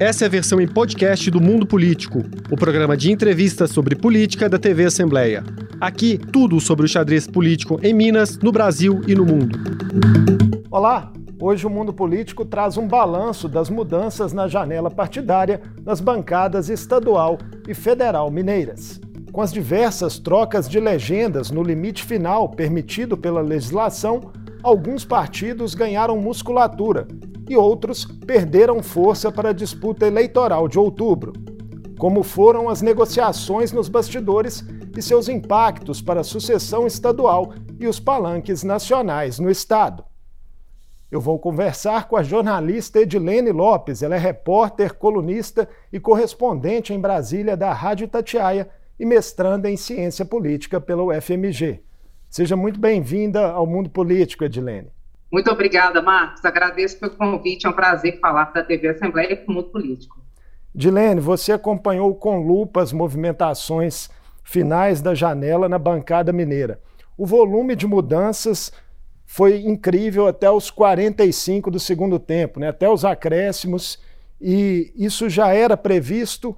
Essa 0.00 0.24
é 0.24 0.26
a 0.26 0.30
versão 0.30 0.60
em 0.60 0.66
podcast 0.66 1.30
do 1.30 1.40
Mundo 1.40 1.64
Político, 1.64 2.18
o 2.50 2.56
programa 2.56 2.96
de 2.96 3.12
entrevistas 3.12 3.70
sobre 3.70 3.94
política 3.94 4.48
da 4.48 4.58
TV 4.58 4.86
Assembleia. 4.86 5.44
Aqui, 5.80 6.18
tudo 6.18 6.60
sobre 6.60 6.84
o 6.84 6.88
xadrez 6.88 7.28
político 7.28 7.78
em 7.80 7.94
Minas, 7.94 8.36
no 8.38 8.50
Brasil 8.50 9.00
e 9.06 9.14
no 9.14 9.24
mundo. 9.24 9.56
Olá! 10.68 11.12
Hoje 11.40 11.64
o 11.64 11.70
Mundo 11.70 11.92
Político 11.92 12.44
traz 12.44 12.76
um 12.76 12.88
balanço 12.88 13.48
das 13.48 13.70
mudanças 13.70 14.32
na 14.32 14.48
janela 14.48 14.90
partidária 14.90 15.60
nas 15.84 16.00
bancadas 16.00 16.68
estadual 16.68 17.38
e 17.68 17.72
federal 17.72 18.32
mineiras. 18.32 19.00
Com 19.30 19.42
as 19.42 19.52
diversas 19.52 20.18
trocas 20.18 20.68
de 20.68 20.80
legendas 20.80 21.52
no 21.52 21.62
limite 21.62 22.02
final 22.02 22.48
permitido 22.48 23.16
pela 23.16 23.40
legislação, 23.40 24.32
alguns 24.60 25.04
partidos 25.04 25.72
ganharam 25.72 26.18
musculatura 26.20 27.06
e 27.48 27.56
outros 27.56 28.04
perderam 28.04 28.82
força 28.82 29.30
para 29.30 29.50
a 29.50 29.52
disputa 29.52 30.06
eleitoral 30.06 30.68
de 30.68 30.78
outubro. 30.78 31.32
Como 31.98 32.22
foram 32.22 32.68
as 32.68 32.82
negociações 32.82 33.72
nos 33.72 33.88
bastidores 33.88 34.64
e 34.96 35.02
seus 35.02 35.28
impactos 35.28 36.00
para 36.00 36.20
a 36.20 36.24
sucessão 36.24 36.86
estadual 36.86 37.52
e 37.78 37.86
os 37.86 38.00
palanques 38.00 38.62
nacionais 38.62 39.38
no 39.38 39.50
Estado. 39.50 40.04
Eu 41.10 41.20
vou 41.20 41.38
conversar 41.38 42.08
com 42.08 42.16
a 42.16 42.22
jornalista 42.22 42.98
Edilene 42.98 43.52
Lopes. 43.52 44.02
Ela 44.02 44.16
é 44.16 44.18
repórter, 44.18 44.94
colunista 44.94 45.68
e 45.92 46.00
correspondente 46.00 46.92
em 46.92 46.98
Brasília 46.98 47.56
da 47.56 47.72
Rádio 47.72 48.08
Tatiaia 48.08 48.68
e 48.98 49.06
mestranda 49.06 49.70
em 49.70 49.76
ciência 49.76 50.24
política 50.24 50.80
pela 50.80 51.04
UFMG. 51.04 51.82
Seja 52.28 52.56
muito 52.56 52.80
bem-vinda 52.80 53.46
ao 53.46 53.64
mundo 53.64 53.90
político, 53.90 54.44
Edilene. 54.44 54.90
Muito 55.34 55.50
obrigada, 55.50 56.00
Marcos. 56.00 56.44
Agradeço 56.44 56.96
pelo 56.96 57.16
convite. 57.16 57.66
É 57.66 57.68
um 57.68 57.72
prazer 57.72 58.20
falar 58.20 58.52
da 58.52 58.62
TV 58.62 58.86
Assembleia 58.86 59.36
com 59.36 59.50
o 59.50 59.54
mundo 59.56 59.68
político. 59.68 60.22
Dilene, 60.72 61.20
você 61.20 61.50
acompanhou 61.50 62.14
com 62.14 62.40
lupa 62.40 62.80
as 62.80 62.92
movimentações 62.92 64.08
finais 64.44 65.02
da 65.02 65.12
janela 65.12 65.68
na 65.68 65.76
bancada 65.76 66.32
mineira. 66.32 66.80
O 67.18 67.26
volume 67.26 67.74
de 67.74 67.84
mudanças 67.84 68.70
foi 69.26 69.58
incrível 69.58 70.28
até 70.28 70.48
os 70.48 70.70
45 70.70 71.68
do 71.68 71.80
segundo 71.80 72.20
tempo, 72.20 72.60
né? 72.60 72.68
até 72.68 72.88
os 72.88 73.04
acréscimos, 73.04 73.98
e 74.40 74.92
isso 74.94 75.28
já 75.28 75.52
era 75.52 75.76
previsto 75.76 76.56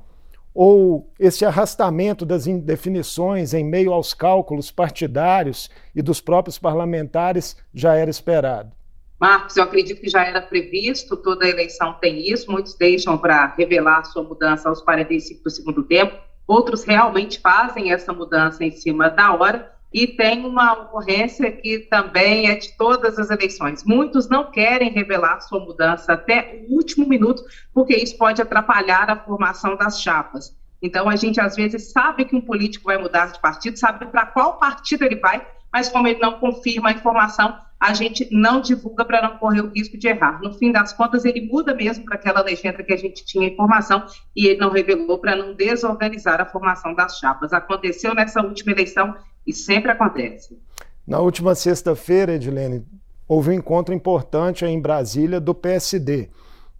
ou 0.57 1.13
esse 1.21 1.45
arrastamento 1.45 2.25
das 2.25 2.47
indefinições 2.47 3.53
em 3.53 3.63
meio 3.63 3.93
aos 3.93 4.15
cálculos 4.15 4.71
partidários 4.71 5.69
e 5.95 6.01
dos 6.01 6.19
próprios 6.19 6.59
parlamentares 6.59 7.59
já 7.75 7.95
era 7.95 8.09
esperado? 8.09 8.73
Marcos, 9.21 9.55
eu 9.59 9.65
acredito 9.65 10.01
que 10.01 10.09
já 10.09 10.25
era 10.25 10.41
previsto, 10.41 11.15
toda 11.15 11.47
eleição 11.47 11.93
tem 12.01 12.27
isso, 12.31 12.51
muitos 12.51 12.75
deixam 12.75 13.19
para 13.19 13.55
revelar 13.55 14.05
sua 14.05 14.23
mudança 14.23 14.71
aos 14.71 14.81
45 14.81 15.45
do 15.45 15.51
segundo 15.51 15.83
tempo, 15.83 16.17
outros 16.47 16.85
realmente 16.85 17.39
fazem 17.39 17.93
essa 17.93 18.15
mudança 18.15 18.65
em 18.65 18.71
cima 18.71 19.11
da 19.11 19.35
hora, 19.35 19.76
e 19.97 20.07
tem 20.07 20.45
uma 20.45 20.75
ocorrência 20.75 21.51
que 21.51 21.79
também 21.79 22.51
é 22.51 22.55
de 22.55 22.77
todas 22.77 23.19
as 23.19 23.31
eleições. 23.31 23.83
Muitos 23.83 24.29
não 24.29 24.51
querem 24.51 24.91
revelar 24.91 25.41
sua 25.41 25.59
mudança 25.59 26.13
até 26.13 26.63
o 26.69 26.75
último 26.75 27.09
minuto, 27.09 27.43
porque 27.73 27.97
isso 27.97 28.15
pode 28.19 28.43
atrapalhar 28.43 29.09
a 29.09 29.17
formação 29.17 29.75
das 29.75 30.03
chapas. 30.03 30.55
Então, 30.83 31.09
a 31.09 31.17
gente 31.17 31.41
às 31.41 31.57
vezes 31.57 31.93
sabe 31.93 32.27
que 32.27 32.37
um 32.37 32.43
político 32.43 32.85
vai 32.85 32.99
mudar 32.99 33.33
de 33.33 33.41
partido, 33.41 33.79
sabe 33.79 34.05
para 34.05 34.27
qual 34.27 34.59
partido 34.59 35.03
ele 35.03 35.17
vai, 35.17 35.47
mas 35.73 35.89
como 35.89 36.07
ele 36.07 36.21
não 36.21 36.39
confirma 36.39 36.91
a 36.91 36.93
informação, 36.93 37.59
a 37.87 37.95
gente 37.95 38.29
não 38.33 38.61
divulga 38.61 39.05
para 39.05 39.23
não 39.23 39.39
correr 39.39 39.61
o 39.61 39.71
risco 39.71 39.97
de 39.97 40.09
errar. 40.09 40.41
No 40.43 40.53
fim 40.53 40.73
das 40.73 40.93
contas, 40.93 41.25
ele 41.25 41.47
muda 41.47 41.73
mesmo 41.73 42.05
para 42.05 42.17
aquela 42.17 42.43
legenda 42.43 42.83
que 42.83 42.93
a 42.93 42.97
gente 42.97 43.25
tinha 43.25 43.47
informação 43.47 44.05
e 44.35 44.49
ele 44.49 44.59
não 44.59 44.71
revelou 44.71 45.19
para 45.21 45.37
não 45.37 45.55
desorganizar 45.55 46.41
a 46.41 46.47
formação 46.47 46.97
das 46.97 47.17
chapas. 47.17 47.53
Aconteceu 47.53 48.13
nessa 48.13 48.43
última 48.43 48.73
eleição 48.73 49.15
e 49.47 49.53
sempre 49.53 49.93
acontece. 49.93 50.59
Na 51.07 51.21
última 51.21 51.55
sexta-feira, 51.55 52.35
Edilene, 52.35 52.85
houve 53.29 53.51
um 53.51 53.53
encontro 53.53 53.95
importante 53.95 54.65
em 54.65 54.81
Brasília 54.81 55.41
do 55.41 55.55
PSD. 55.55 56.29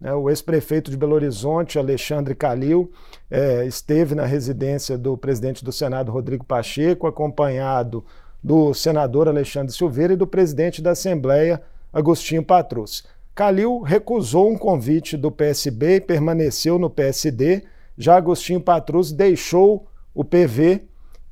Né? 0.01 0.13
O 0.13 0.29
ex-prefeito 0.29 0.91
de 0.91 0.97
Belo 0.97 1.15
Horizonte, 1.15 1.79
Alexandre 1.79 2.35
Calil, 2.35 2.91
é, 3.31 3.65
esteve 3.65 4.17
na 4.17 4.25
residência 4.25 4.99
do 4.99 5.17
presidente 5.17 5.65
do 5.65 5.71
Senado, 5.71 6.11
Rodrigo 6.11 6.45
Pacheco, 6.45 7.07
acompanhado 7.07 8.05
do 8.43 8.73
senador 8.75 9.29
Alexandre 9.29 9.73
Silveira 9.73 10.13
e 10.13 10.17
do 10.17 10.27
presidente 10.27 10.81
da 10.83 10.93
Assembleia, 10.93 11.61
Agostinho 11.93 12.45
Patrus. 12.45 13.05
Calil 13.35 13.81
recusou 13.81 14.51
um 14.51 14.57
convite 14.57 15.17
do 15.17 15.31
PSB 15.31 15.97
e 15.97 16.01
permaneceu 16.01 16.79
no 16.79 16.89
PSD. 16.89 17.65
Já 17.99 18.17
Agostinho 18.17 18.61
Patrus 18.61 19.13
deixou 19.13 19.87
o 20.15 20.25
PV 20.25 20.85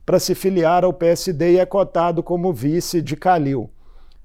para 0.05 0.19
se 0.19 0.35
filiar 0.35 0.85
ao 0.85 0.93
PSD 0.93 1.53
e 1.53 1.59
é 1.59 1.65
cotado 1.65 2.23
como 2.23 2.53
vice 2.53 3.01
de 3.01 3.17
Calil. 3.17 3.71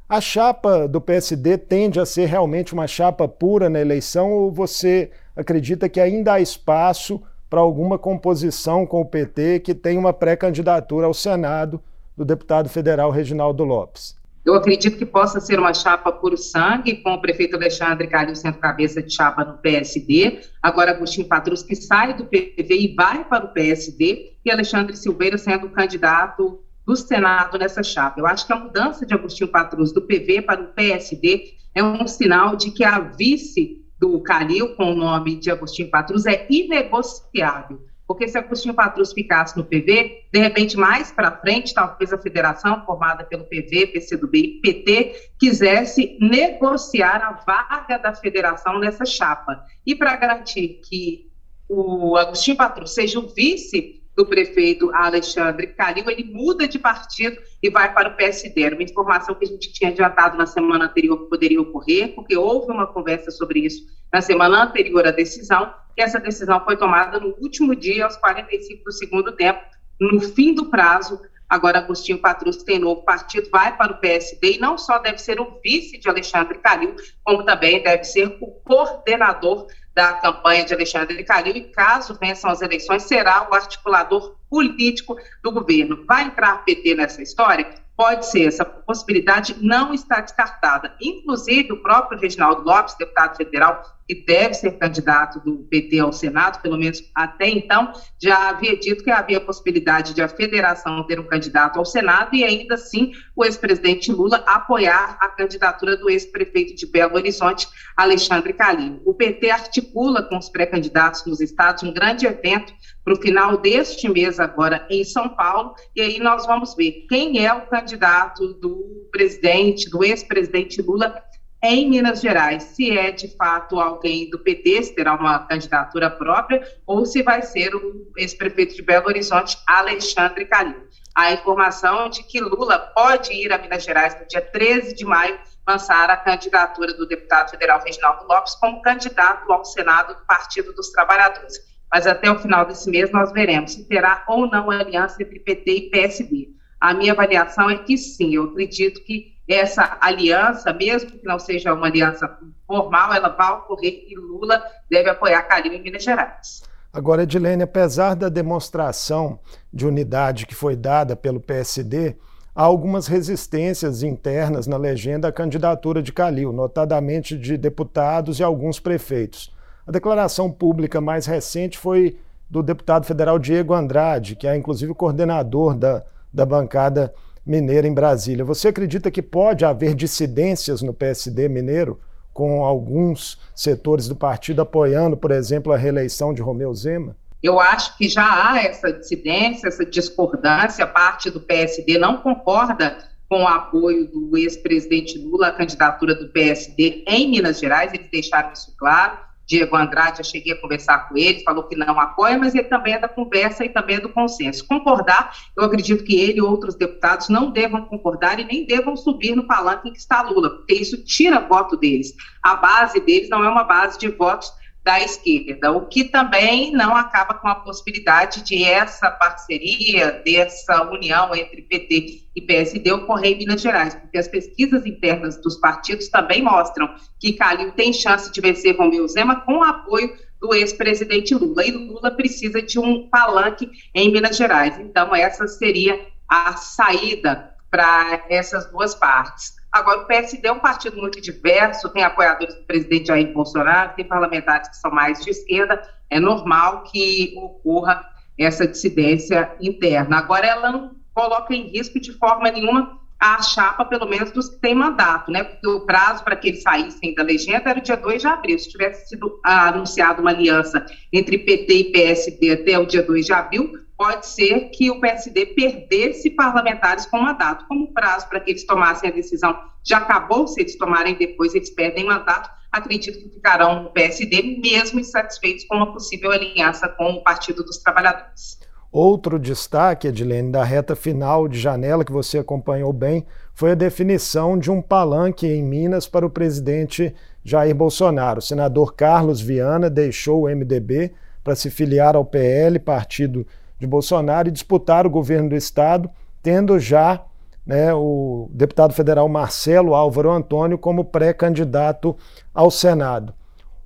A 0.09 0.19
chapa 0.19 0.87
do 0.87 0.99
PSD 0.99 1.57
tende 1.57 1.99
a 1.99 2.05
ser 2.05 2.25
realmente 2.25 2.73
uma 2.73 2.87
chapa 2.87 3.27
pura 3.27 3.69
na 3.69 3.79
eleição 3.79 4.31
ou 4.31 4.51
você 4.51 5.11
acredita 5.35 5.87
que 5.87 6.01
ainda 6.01 6.33
há 6.33 6.41
espaço 6.41 7.21
para 7.49 7.59
alguma 7.59 7.97
composição 7.97 8.85
com 8.85 9.01
o 9.01 9.05
PT 9.05 9.59
que 9.59 9.73
tem 9.73 9.97
uma 9.97 10.11
pré-candidatura 10.11 11.05
ao 11.05 11.13
Senado 11.13 11.81
do 12.19 12.25
deputado 12.25 12.67
federal 12.67 13.11
Reginaldo 13.11 13.63
Lopes? 13.63 14.19
Eu 14.45 14.53
acredito 14.53 14.97
que 14.97 15.05
possa 15.05 15.39
ser 15.39 15.57
uma 15.57 15.73
chapa 15.73 16.11
por 16.11 16.37
sangue, 16.37 16.97
com 16.97 17.13
o 17.13 17.21
prefeito 17.21 17.55
Alexandre 17.55 18.07
Calil 18.07 18.35
sendo 18.35 18.57
cabeça 18.57 19.01
de 19.01 19.13
chapa 19.13 19.45
no 19.45 19.57
PSD, 19.59 20.41
agora 20.61 20.91
Agostinho 20.91 21.27
Patrus 21.27 21.63
que 21.63 21.75
sai 21.75 22.13
do 22.13 22.25
PV 22.25 22.67
e 22.69 22.93
vai 22.93 23.23
para 23.23 23.45
o 23.45 23.53
PSD, 23.53 24.33
e 24.43 24.51
Alexandre 24.51 24.97
Silveira 24.97 25.37
sendo 25.37 25.69
candidato 25.69 26.59
do 26.85 26.95
Senado 26.95 27.57
nessa 27.57 27.83
chapa. 27.83 28.19
Eu 28.19 28.27
acho 28.27 28.45
que 28.45 28.51
a 28.51 28.59
mudança 28.59 29.05
de 29.05 29.13
Agostinho 29.13 29.49
Patrus 29.49 29.93
do 29.93 30.01
PV 30.01 30.41
para 30.41 30.61
o 30.61 30.67
PSD 30.73 31.53
é 31.73 31.81
um 31.81 32.05
sinal 32.05 32.57
de 32.57 32.71
que 32.71 32.83
a 32.83 32.99
vice 32.99 33.85
do 33.97 34.19
Calil, 34.21 34.75
com 34.75 34.91
o 34.91 34.95
nome 34.95 35.39
de 35.39 35.51
Agostinho 35.51 35.89
Patrus, 35.89 36.25
é 36.25 36.45
inegociável. 36.49 37.88
Porque 38.09 38.27
se 38.27 38.39
Agostinho 38.39 38.73
Patrus 38.73 39.13
ficasse 39.13 39.55
no 39.55 39.63
PV, 39.63 40.23
de 40.33 40.39
repente, 40.39 40.75
mais 40.75 41.11
para 41.11 41.37
frente, 41.37 41.75
talvez 41.75 42.11
a 42.11 42.17
federação, 42.17 42.83
formada 42.83 43.23
pelo 43.23 43.43
PV, 43.43 43.85
PCdoB 43.85 44.35
e 44.35 44.61
PT, 44.61 45.29
quisesse 45.37 46.17
negociar 46.19 47.21
a 47.21 47.33
vaga 47.33 47.99
da 47.99 48.11
federação 48.15 48.79
nessa 48.79 49.05
chapa. 49.05 49.63
E 49.85 49.93
para 49.93 50.15
garantir 50.15 50.81
que 50.89 51.29
o 51.69 52.17
Agostinho 52.17 52.57
Patrus 52.57 52.95
seja 52.95 53.19
o 53.19 53.27
vice 53.27 54.01
do 54.17 54.25
prefeito 54.25 54.89
Alexandre 54.91 55.67
Calil, 55.67 56.09
ele 56.09 56.23
muda 56.23 56.67
de 56.67 56.79
partido 56.79 57.39
e 57.61 57.69
vai 57.69 57.93
para 57.93 58.09
o 58.09 58.15
PSD. 58.15 58.63
Era 58.63 58.73
uma 58.73 58.83
informação 58.83 59.35
que 59.35 59.45
a 59.45 59.47
gente 59.47 59.71
tinha 59.71 59.91
adiantado 59.91 60.35
na 60.35 60.47
semana 60.47 60.85
anterior 60.85 61.15
que 61.15 61.29
poderia 61.29 61.61
ocorrer, 61.61 62.15
porque 62.15 62.35
houve 62.35 62.71
uma 62.71 62.87
conversa 62.87 63.29
sobre 63.29 63.59
isso 63.59 63.83
na 64.11 64.19
semana 64.19 64.63
anterior 64.63 65.05
à 65.05 65.11
decisão, 65.11 65.71
e 65.99 66.01
essa 66.01 66.17
decisão 66.17 66.63
foi 66.63 66.77
tomada 66.77 67.19
no 67.19 67.35
último 67.41 67.75
dia, 67.75 68.05
aos 68.05 68.15
45 68.15 68.85
do 68.85 68.91
segundo 68.93 69.33
tempo, 69.33 69.59
no 69.99 70.21
fim 70.21 70.53
do 70.53 70.69
prazo. 70.69 71.21
Agora, 71.49 71.79
Agostinho 71.79 72.19
Patrus 72.19 72.63
tem 72.63 72.79
novo 72.79 73.03
partido, 73.03 73.49
vai 73.51 73.75
para 73.75 73.91
o 73.91 73.99
PSD 73.99 74.53
e 74.53 74.59
não 74.59 74.77
só 74.77 74.97
deve 74.99 75.17
ser 75.17 75.41
o 75.41 75.59
vice 75.61 75.97
de 75.97 76.07
Alexandre 76.07 76.57
Calil, 76.59 76.95
como 77.21 77.43
também 77.43 77.83
deve 77.83 78.05
ser 78.05 78.37
o 78.39 78.47
coordenador 78.63 79.67
da 79.93 80.13
campanha 80.13 80.63
de 80.63 80.73
Alexandre 80.73 81.21
Calil 81.25 81.57
e, 81.57 81.63
caso 81.63 82.17
vençam 82.17 82.49
as 82.49 82.61
eleições, 82.61 83.03
será 83.03 83.49
o 83.49 83.53
articulador 83.53 84.37
político 84.49 85.17
do 85.43 85.51
governo. 85.51 86.05
Vai 86.05 86.23
entrar 86.23 86.63
PT 86.63 86.95
nessa 86.95 87.21
história? 87.21 87.67
Pode 87.99 88.27
ser, 88.27 88.47
essa 88.47 88.63
possibilidade 88.63 89.57
não 89.59 89.93
está 89.93 90.21
descartada. 90.21 90.95
Inclusive, 91.01 91.73
o 91.73 91.81
próprio 91.81 92.17
Reginaldo 92.17 92.61
Lopes, 92.61 92.95
deputado 92.95 93.35
federal, 93.35 93.83
que 94.07 94.15
deve 94.25 94.53
ser 94.53 94.71
candidato 94.79 95.41
do 95.41 95.67
PT 95.69 95.99
ao 95.99 96.13
Senado, 96.13 96.61
pelo 96.61 96.77
menos 96.77 97.03
até 97.13 97.49
então, 97.49 97.91
já 98.17 98.47
havia 98.47 98.77
dito 98.77 99.03
que 99.03 99.11
havia 99.11 99.41
possibilidade 99.41 100.13
de 100.13 100.21
a 100.21 100.29
federação 100.29 101.05
ter 101.05 101.19
um 101.19 101.27
candidato 101.27 101.77
ao 101.77 101.83
Senado 101.83 102.33
e 102.33 102.43
ainda 102.45 102.75
assim 102.75 103.11
o 103.35 103.43
ex-presidente 103.43 104.13
Lula 104.13 104.45
apoiar 104.47 105.17
a 105.19 105.27
candidatura 105.27 105.97
do 105.97 106.09
ex-prefeito 106.09 106.75
de 106.75 106.85
Belo 106.85 107.15
Horizonte, 107.15 107.67
Alexandre 107.97 108.53
Calil. 108.53 109.01
O 109.05 109.13
PT 109.13 109.51
articula 109.51 110.23
com 110.23 110.37
os 110.37 110.47
pré-candidatos 110.47 111.25
nos 111.25 111.41
estados 111.41 111.83
um 111.83 111.93
grande 111.93 112.25
evento 112.25 112.73
para 113.09 113.17
o 113.17 113.21
final 113.21 113.57
deste 113.57 114.07
mês 114.07 114.39
agora 114.39 114.85
em 114.87 115.03
São 115.03 115.29
Paulo, 115.29 115.73
e 115.95 116.01
aí 116.01 116.19
nós 116.19 116.45
vamos 116.45 116.75
ver 116.75 117.07
quem 117.09 117.43
é 117.43 117.51
o 117.51 117.65
candidato 117.65 118.53
do 118.53 119.09
presidente, 119.11 119.89
do 119.89 120.03
ex-presidente 120.03 120.79
Lula 120.79 121.19
em 121.63 121.89
Minas 121.89 122.21
Gerais, 122.21 122.61
se 122.61 122.95
é 122.95 123.09
de 123.11 123.35
fato 123.35 123.79
alguém 123.79 124.29
do 124.29 124.37
PT, 124.37 124.83
se 124.83 124.95
terá 124.95 125.15
uma 125.15 125.39
candidatura 125.39 126.11
própria, 126.11 126.61
ou 126.85 127.03
se 127.03 127.23
vai 127.23 127.41
ser 127.41 127.73
o 127.73 128.11
ex-prefeito 128.15 128.75
de 128.75 128.83
Belo 128.83 129.07
Horizonte, 129.07 129.57
Alexandre 129.67 130.45
Calil. 130.45 130.87
A 131.15 131.33
informação 131.33 132.09
de 132.09 132.21
que 132.21 132.39
Lula 132.39 132.77
pode 132.95 133.33
ir 133.33 133.51
a 133.51 133.57
Minas 133.57 133.83
Gerais 133.83 134.15
no 134.19 134.27
dia 134.27 134.41
13 134.41 134.93
de 134.93 135.03
maio 135.03 135.39
lançar 135.67 136.11
a 136.11 136.17
candidatura 136.17 136.93
do 136.93 137.07
deputado 137.07 137.49
federal 137.49 137.81
Reginaldo 137.83 138.27
Lopes 138.27 138.53
como 138.55 138.83
candidato 138.83 139.51
ao 139.51 139.65
Senado 139.65 140.13
do 140.13 140.25
Partido 140.27 140.71
dos 140.73 140.91
Trabalhadores. 140.91 141.69
Mas 141.91 142.05
até 142.05 142.31
o 142.31 142.37
final 142.37 142.65
desse 142.65 142.89
mês 142.89 143.11
nós 143.11 143.31
veremos 143.31 143.73
se 143.73 143.83
terá 143.85 144.23
ou 144.27 144.49
não 144.49 144.69
aliança 144.69 145.21
entre 145.21 145.39
PT 145.39 145.71
e 145.71 145.89
PSD. 145.89 146.49
A 146.79 146.93
minha 146.93 147.13
avaliação 147.13 147.69
é 147.69 147.77
que 147.77 147.97
sim, 147.97 148.35
eu 148.35 148.43
acredito 148.45 149.03
que 149.03 149.33
essa 149.47 149.97
aliança, 149.99 150.71
mesmo 150.71 151.09
que 151.11 151.25
não 151.25 151.39
seja 151.39 151.73
uma 151.73 151.87
aliança 151.87 152.37
formal, 152.67 153.13
ela 153.13 153.29
vai 153.29 153.51
ocorrer 153.53 154.05
e 154.07 154.15
Lula 154.15 154.61
deve 154.89 155.09
apoiar 155.09 155.41
Calil 155.43 155.73
em 155.73 155.81
Minas 155.81 156.03
Gerais. 156.03 156.61
Agora, 156.93 157.23
Edilene, 157.23 157.63
apesar 157.63 158.15
da 158.15 158.29
demonstração 158.29 159.39
de 159.73 159.85
unidade 159.85 160.45
que 160.45 160.55
foi 160.55 160.75
dada 160.75 161.15
pelo 161.15 161.39
PSD, 161.39 162.15
há 162.55 162.63
algumas 162.63 163.07
resistências 163.07 164.03
internas 164.03 164.67
na 164.67 164.77
legenda 164.77 165.27
à 165.27 165.31
candidatura 165.31 166.01
de 166.01 166.13
Calil, 166.13 166.53
notadamente 166.53 167.37
de 167.37 167.57
deputados 167.57 168.39
e 168.39 168.43
alguns 168.43 168.79
prefeitos. 168.79 169.51
A 169.89 169.91
declaração 169.91 170.51
pública 170.51 171.01
mais 171.01 171.25
recente 171.25 171.75
foi 171.75 172.19
do 172.47 172.61
deputado 172.61 173.07
federal 173.07 173.39
Diego 173.39 173.73
Andrade, 173.73 174.35
que 174.35 174.45
é 174.45 174.55
inclusive 174.55 174.91
o 174.91 174.95
coordenador 174.95 175.73
da, 175.73 176.03
da 176.31 176.45
bancada 176.45 177.11
mineira 177.43 177.87
em 177.87 177.93
Brasília. 177.95 178.45
Você 178.45 178.67
acredita 178.67 179.09
que 179.09 179.23
pode 179.23 179.65
haver 179.65 179.95
dissidências 179.95 180.83
no 180.83 180.93
PSD 180.93 181.49
mineiro, 181.49 181.99
com 182.31 182.63
alguns 182.63 183.41
setores 183.55 184.07
do 184.07 184.15
partido 184.15 184.61
apoiando, 184.61 185.17
por 185.17 185.31
exemplo, 185.31 185.73
a 185.73 185.77
reeleição 185.77 186.35
de 186.35 186.41
Romeu 186.43 186.71
Zema? 186.75 187.17
Eu 187.41 187.59
acho 187.59 187.97
que 187.97 188.07
já 188.07 188.51
há 188.51 188.61
essa 188.61 188.93
dissidência, 188.93 189.69
essa 189.69 189.83
discordância, 189.83 190.85
parte 190.85 191.31
do 191.31 191.41
PSD 191.41 191.97
não 191.97 192.17
concorda 192.17 192.95
com 193.27 193.41
o 193.41 193.47
apoio 193.47 194.05
do 194.05 194.37
ex-presidente 194.37 195.17
Lula 195.17 195.47
à 195.47 195.51
candidatura 195.51 196.13
do 196.13 196.29
PSD 196.29 197.03
em 197.07 197.31
Minas 197.31 197.59
Gerais, 197.59 197.91
eles 197.91 198.11
deixaram 198.11 198.53
isso 198.53 198.75
claro. 198.77 199.28
Diego 199.49 199.75
Andrade, 199.75 200.19
eu 200.19 200.23
cheguei 200.23 200.53
a 200.53 200.61
conversar 200.61 201.09
com 201.09 201.17
ele, 201.17 201.41
falou 201.43 201.63
que 201.63 201.75
não 201.75 201.99
apoia, 201.99 202.37
mas 202.37 202.53
ele 202.53 202.67
também 202.67 202.93
é 202.93 202.99
da 202.99 203.09
conversa 203.09 203.65
e 203.65 203.69
também 203.69 203.95
é 203.95 203.99
do 203.99 204.09
consenso. 204.09 204.65
Concordar, 204.67 205.35
eu 205.57 205.63
acredito 205.63 206.03
que 206.03 206.21
ele 206.21 206.37
e 206.37 206.41
outros 206.41 206.75
deputados 206.75 207.29
não 207.29 207.49
devam 207.49 207.81
concordar 207.85 208.39
e 208.39 208.45
nem 208.45 208.63
devam 208.63 208.95
subir 208.95 209.35
no 209.35 209.47
palanque 209.47 209.89
em 209.89 209.91
que 209.91 209.97
está 209.97 210.21
Lula, 210.21 210.51
porque 210.51 210.75
isso 210.75 211.03
tira 211.03 211.39
voto 211.39 211.75
deles. 211.75 212.13
A 212.43 212.55
base 212.55 212.99
deles 212.99 213.27
não 213.27 213.43
é 213.43 213.49
uma 213.49 213.63
base 213.63 213.97
de 213.97 214.07
votos 214.09 214.53
da 214.83 214.99
esquerda, 215.01 215.71
o 215.71 215.87
que 215.87 216.05
também 216.05 216.71
não 216.71 216.95
acaba 216.95 217.33
com 217.33 217.47
a 217.47 217.55
possibilidade 217.55 218.41
de 218.43 218.63
essa 218.63 219.11
parceria, 219.11 220.21
dessa 220.25 220.89
união 220.89 221.35
entre 221.35 221.61
PT 221.63 222.23
e 222.35 222.41
PSD 222.41 222.91
ocorrer 222.91 223.33
em 223.33 223.37
Minas 223.39 223.61
Gerais, 223.61 223.93
porque 223.93 224.17
as 224.17 224.27
pesquisas 224.27 224.85
internas 224.85 225.37
dos 225.41 225.57
partidos 225.57 226.07
também 226.07 226.41
mostram 226.41 226.89
que 227.19 227.33
Calil 227.33 227.71
tem 227.73 227.91
chance 227.91 228.31
de 228.31 228.39
vencer 228.39 228.77
Romeu 228.77 229.07
Zema 229.07 229.41
com 229.41 229.57
o 229.57 229.63
apoio 229.63 230.11
do 230.39 230.53
ex-presidente 230.53 231.35
Lula, 231.35 231.65
e 231.65 231.71
Lula 231.71 232.11
precisa 232.11 232.61
de 232.61 232.79
um 232.79 233.09
palanque 233.09 233.69
em 233.93 234.11
Minas 234.11 234.37
Gerais. 234.37 234.79
Então, 234.79 235.13
essa 235.13 235.45
seria 235.47 235.99
a 236.27 236.55
saída 236.55 237.53
para 237.69 238.25
essas 238.29 238.71
duas 238.71 238.95
partes. 238.95 239.58
Agora, 239.71 240.01
o 240.01 240.05
PSD 240.05 240.47
é 240.47 240.51
um 240.51 240.59
partido 240.59 240.97
muito 240.97 241.21
diverso, 241.21 241.89
tem 241.89 242.03
apoiadores 242.03 242.55
do 242.55 242.63
presidente 242.63 243.07
Jair 243.07 243.31
Bolsonaro, 243.31 243.93
tem 243.95 244.05
parlamentares 244.05 244.67
que 244.67 244.77
são 244.77 244.89
mais 244.89 245.23
de 245.23 245.29
esquerda, 245.29 245.81
é 246.09 246.19
normal 246.19 246.83
que 246.83 247.33
ocorra 247.37 248.03
essa 248.37 248.65
dissidência 248.65 249.51
interna. 249.61 250.17
Agora, 250.17 250.47
ela 250.47 250.71
não 250.71 250.95
coloca 251.13 251.53
em 251.53 251.67
risco 251.67 251.99
de 251.99 252.13
forma 252.13 252.49
nenhuma 252.49 252.97
a 253.19 253.41
chapa, 253.41 253.83
pelo 253.83 254.07
menos 254.07 254.31
dos 254.31 254.47
que 254.47 254.61
têm 254.61 254.73
mandato, 254.73 255.29
né? 255.29 255.43
Porque 255.43 255.67
o 255.67 255.81
prazo 255.81 256.23
para 256.23 256.37
que 256.37 256.47
eles 256.47 256.63
saíssem 256.63 257.13
da 257.13 257.21
legenda 257.21 257.69
era 257.69 257.79
o 257.79 257.81
dia 257.81 257.97
2 257.97 258.21
de 258.21 258.27
abril. 258.27 258.57
Se 258.57 258.69
tivesse 258.69 259.09
sido 259.09 259.39
anunciada 259.43 260.21
uma 260.21 260.29
aliança 260.29 260.85
entre 261.11 261.37
PT 261.37 261.73
e 261.73 261.91
PSD 261.91 262.51
até 262.51 262.79
o 262.79 262.85
dia 262.85 263.03
2 263.03 263.25
de 263.25 263.33
abril, 263.33 263.73
pode 263.99 264.27
ser 264.27 264.69
que 264.69 264.89
o 264.89 265.01
PSD 265.01 265.47
perdesse 265.47 266.29
parlamentares 266.29 267.05
com 267.05 267.19
mandato. 267.19 267.65
Como 267.67 267.83
o 267.83 267.93
prazo 267.93 268.29
para 268.29 268.39
que 268.39 268.51
eles 268.51 268.65
tomassem 268.65 269.09
a 269.09 269.13
decisão 269.13 269.53
já 269.83 269.97
acabou, 269.97 270.47
se 270.47 270.61
eles 270.61 270.77
tomarem 270.77 271.17
depois, 271.17 271.53
eles 271.53 271.69
perdem 271.69 272.05
mandato, 272.05 272.49
acredito 272.71 273.19
que 273.19 273.27
ficarão 273.27 273.83
no 273.83 273.89
PSD, 273.89 274.61
mesmo 274.63 275.01
insatisfeitos 275.01 275.65
com 275.65 275.75
uma 275.75 275.91
possível 275.91 276.31
aliança 276.31 276.87
com 276.87 277.11
o 277.11 277.23
Partido 277.23 277.61
dos 277.61 277.77
Trabalhadores. 277.79 278.57
Outro 278.89 279.37
destaque, 279.37 280.07
Edilene, 280.07 280.49
da 280.49 280.63
reta 280.63 280.95
final 280.95 281.49
de 281.49 281.59
janela, 281.59 282.05
que 282.05 282.11
você 282.11 282.37
acompanhou 282.37 282.93
bem, 282.93 283.25
foi 283.53 283.71
a 283.71 283.75
definição 283.75 284.57
de 284.57 284.71
um 284.71 284.81
palanque 284.81 285.45
em 285.45 285.61
Minas 285.61 286.07
para 286.07 286.25
o 286.25 286.29
presidente 286.29 287.13
Jair 287.43 287.75
Bolsonaro. 287.75 288.39
O 288.39 288.41
senador 288.41 288.95
Carlos 288.95 289.41
Viana 289.41 289.89
deixou 289.89 290.43
o 290.43 290.49
MDB 290.49 291.11
para 291.43 291.55
se 291.55 291.69
filiar 291.69 292.15
ao 292.15 292.23
PL, 292.23 292.79
partido 292.79 293.45
de 293.79 293.87
Bolsonaro, 293.87 294.49
e 294.49 294.51
disputar 294.51 295.07
o 295.07 295.09
governo 295.09 295.49
do 295.49 295.55
Estado, 295.55 296.09
tendo 296.43 296.77
já 296.79 297.23
né, 297.65 297.93
o 297.93 298.49
deputado 298.51 298.93
federal 298.93 299.29
Marcelo 299.29 299.93
Álvaro 299.93 300.31
Antônio 300.31 300.77
como 300.77 301.05
pré-candidato 301.05 302.17
ao 302.53 302.69
Senado. 302.71 303.33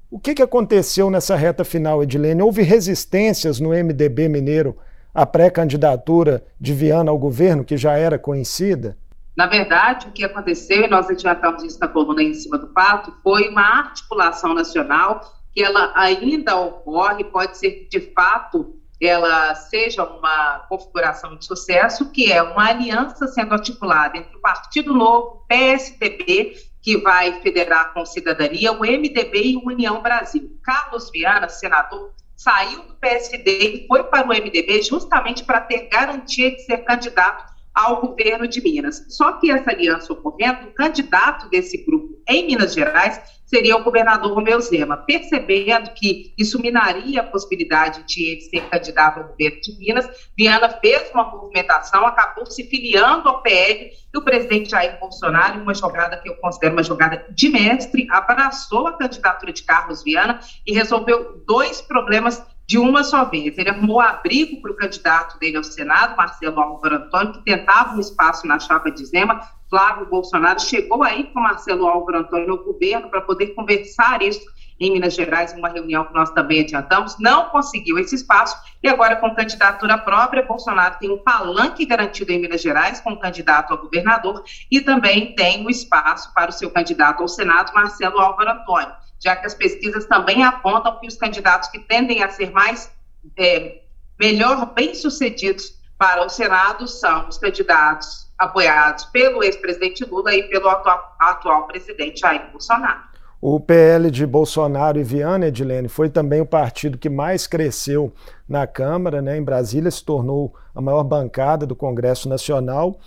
O 0.10 0.20
que, 0.20 0.34
que 0.34 0.42
aconteceu 0.42 1.10
nessa 1.10 1.36
reta 1.36 1.64
final, 1.64 2.02
Edilene? 2.02 2.42
Houve 2.42 2.62
resistências 2.62 3.60
no 3.60 3.70
MDB 3.70 4.30
mineiro 4.30 4.78
a 5.14 5.26
pré-candidatura 5.26 6.44
de 6.60 6.74
Viana 6.74 7.12
ao 7.12 7.18
governo, 7.18 7.64
que 7.64 7.78
já 7.78 7.98
era 7.98 8.18
conhecida? 8.18 8.98
Na 9.36 9.48
verdade, 9.48 10.08
o 10.08 10.12
que 10.12 10.24
aconteceu, 10.24 10.84
e 10.84 10.88
nós 10.88 11.10
adiantamos 11.10 11.64
isso 11.64 11.80
na 11.80 11.88
coluna 11.88 12.22
em 12.22 12.34
cima 12.34 12.58
do 12.58 12.72
fato, 12.72 13.12
foi 13.24 13.50
uma 13.50 13.80
articulação 13.80 14.54
nacional 14.54 15.22
que 15.52 15.64
ela 15.64 15.92
ainda 15.96 16.56
ocorre, 16.56 17.24
pode 17.24 17.58
ser 17.58 17.88
de 17.90 18.00
fato 18.14 18.76
ela 19.08 19.54
seja 19.56 20.04
uma 20.04 20.60
configuração 20.70 21.36
de 21.36 21.46
sucesso, 21.46 22.12
que 22.12 22.32
é 22.32 22.42
uma 22.42 22.70
aliança 22.70 23.28
sendo 23.28 23.54
articulada 23.54 24.18
entre 24.18 24.36
o 24.36 24.42
Partido 24.42 24.94
Novo, 24.94 25.46
PSDB, 25.48 26.56
que 26.82 26.98
vai 26.98 27.42
federar 27.42 27.94
com 27.94 28.06
cidadania, 28.06 28.72
o 28.72 28.80
MDB 28.82 29.42
e 29.42 29.56
o 29.56 29.68
União 29.68 30.02
Brasil. 30.02 30.60
Carlos 30.64 31.10
Viana, 31.12 31.48
senador, 31.48 32.14
saiu 32.36 32.84
do 32.84 32.96
PSD 32.96 33.52
e 33.52 33.88
foi 33.88 34.04
para 34.04 34.28
o 34.28 34.30
MDB 34.30 34.82
justamente 34.82 35.44
para 35.44 35.62
ter 35.62 35.88
garantia 35.88 36.52
de 36.52 36.62
ser 36.64 36.80
candidato 36.80 37.53
ao 37.74 38.02
governo 38.02 38.48
de 38.48 38.62
Minas. 38.62 39.06
Só 39.10 39.34
que 39.34 39.52
essa 39.52 39.72
aliança 39.72 40.14
ocorrendo, 40.14 40.68
o 40.68 40.74
candidato 40.74 41.50
desse 41.50 41.84
grupo 41.86 42.22
em 42.28 42.48
Minas 42.48 42.74
Gerais 42.74 43.20
seria 43.46 43.78
o 43.78 43.84
governador 43.84 44.34
Romeu 44.34 44.60
Zema, 44.60 44.98
percebendo 44.98 45.92
que 45.94 46.34
isso 46.38 46.60
minaria 46.60 47.22
a 47.22 47.24
possibilidade 47.24 48.04
de 48.08 48.24
ele 48.24 48.42
ser 48.42 48.62
candidato 48.70 49.20
ao 49.20 49.28
governo 49.28 49.62
de 49.62 49.78
Minas, 49.78 50.10
Viana 50.36 50.70
fez 50.70 51.12
uma 51.14 51.30
movimentação, 51.30 52.06
acabou 52.06 52.48
se 52.48 52.64
filiando 52.64 53.30
ao 53.30 53.44
PL 53.44 53.92
e 54.14 54.18
o 54.18 54.24
presidente 54.24 54.72
Jair 54.72 55.00
Bolsonaro, 55.00 55.62
uma 55.62 55.74
jogada 55.74 56.18
que 56.18 56.30
eu 56.30 56.36
considero 56.38 56.74
uma 56.74 56.84
jogada 56.84 57.26
de 57.30 57.50
mestre, 57.50 58.08
abraçou 58.10 58.88
a 58.88 58.98
candidatura 58.98 59.54
de 59.54 59.64
Carlos 59.64 60.04
Viana 60.04 60.40
e 60.66 60.74
resolveu 60.74 61.44
dois 61.46 61.82
problemas 61.82 62.44
de 62.74 62.80
uma 62.80 63.04
só 63.04 63.24
vez. 63.24 63.56
Ele 63.56 63.70
arrumou 63.70 64.02
abrigo 64.02 64.60
para 64.60 64.72
o 64.72 64.76
candidato 64.76 65.38
dele 65.38 65.58
ao 65.58 65.64
Senado, 65.64 66.18
Marcelo 66.18 66.60
Álvaro 66.60 66.96
Antônio, 66.96 67.34
que 67.34 67.44
tentava 67.44 67.96
um 67.96 68.00
espaço 68.00 68.48
na 68.48 68.58
chapa 68.58 68.90
de 68.90 69.06
Zema. 69.06 69.42
Flávio 69.70 70.08
Bolsonaro 70.08 70.60
chegou 70.60 71.04
aí 71.04 71.26
com 71.26 71.40
Marcelo 71.40 71.86
Álvaro 71.86 72.22
Antônio 72.22 72.48
no 72.48 72.64
governo 72.64 73.10
para 73.10 73.22
poder 73.22 73.54
conversar 73.54 74.24
isso 74.24 74.42
em 74.80 74.92
Minas 74.92 75.14
Gerais, 75.14 75.54
uma 75.54 75.70
reunião 75.70 76.04
que 76.04 76.16
nós 76.16 76.32
também 76.32 76.62
adiantamos, 76.62 77.16
não 77.20 77.50
conseguiu 77.50 78.00
esse 78.00 78.16
espaço 78.16 78.58
e 78.82 78.90
agora 78.90 79.18
com 79.18 79.34
candidatura 79.36 79.96
própria, 80.00 80.42
Bolsonaro 80.42 80.98
tem 81.00 81.12
um 81.12 81.20
palanque 81.20 81.86
garantido 81.86 82.32
em 82.32 82.42
Minas 82.42 82.62
Gerais 82.62 83.00
com 83.00 83.12
o 83.12 83.20
candidato 83.20 83.72
a 83.72 83.78
governador 83.78 84.44
e 84.72 84.82
também 84.82 85.36
tem 85.36 85.62
o 85.62 85.68
um 85.68 85.70
espaço 85.70 86.34
para 86.34 86.50
o 86.50 86.54
seu 86.54 86.72
candidato 86.72 87.22
ao 87.22 87.28
Senado, 87.28 87.72
Marcelo 87.72 88.20
Álvaro 88.20 88.50
Antônio 88.50 89.03
já 89.24 89.36
que 89.36 89.46
as 89.46 89.54
pesquisas 89.54 90.06
também 90.06 90.44
apontam 90.44 91.00
que 91.00 91.08
os 91.08 91.16
candidatos 91.16 91.70
que 91.70 91.80
tendem 91.80 92.22
a 92.22 92.30
ser 92.30 92.52
mais 92.52 92.92
é, 93.38 93.80
melhor 94.20 94.74
bem-sucedidos 94.74 95.80
para 95.98 96.26
o 96.26 96.30
Senado 96.30 96.88
são 96.88 97.30
os 97.30 97.38
candidatos 97.38 98.28
apoiados 98.38 99.06
pelo 99.06 99.44
ex-presidente 99.44 100.04
Lula 100.04 100.34
e 100.34 100.44
pelo 100.44 100.68
atual, 100.68 101.16
atual 101.20 101.68
presidente 101.68 102.20
Jair 102.20 102.52
Bolsonaro. 102.52 103.14
O 103.40 103.60
PL 103.60 104.10
de 104.10 104.26
Bolsonaro 104.26 105.00
e 105.00 105.04
Viana 105.04 105.48
Edilene 105.48 105.90
foi 105.90 106.10
também 106.10 106.42
o 106.42 106.46
partido 106.46 106.98
que 106.98 107.10
mais 107.10 107.46
cresceu 107.46 108.14
na 108.48 108.66
Câmara, 108.66 109.22
né? 109.22 109.38
Em 109.38 109.44
Brasília 109.44 109.92
se 109.92 110.04
tornou 110.04 110.54
a 110.74 110.82
maior 110.82 111.04
bancada 111.04 111.66
do 111.66 111.76
Congresso 111.76 112.30
Nacional 112.30 112.98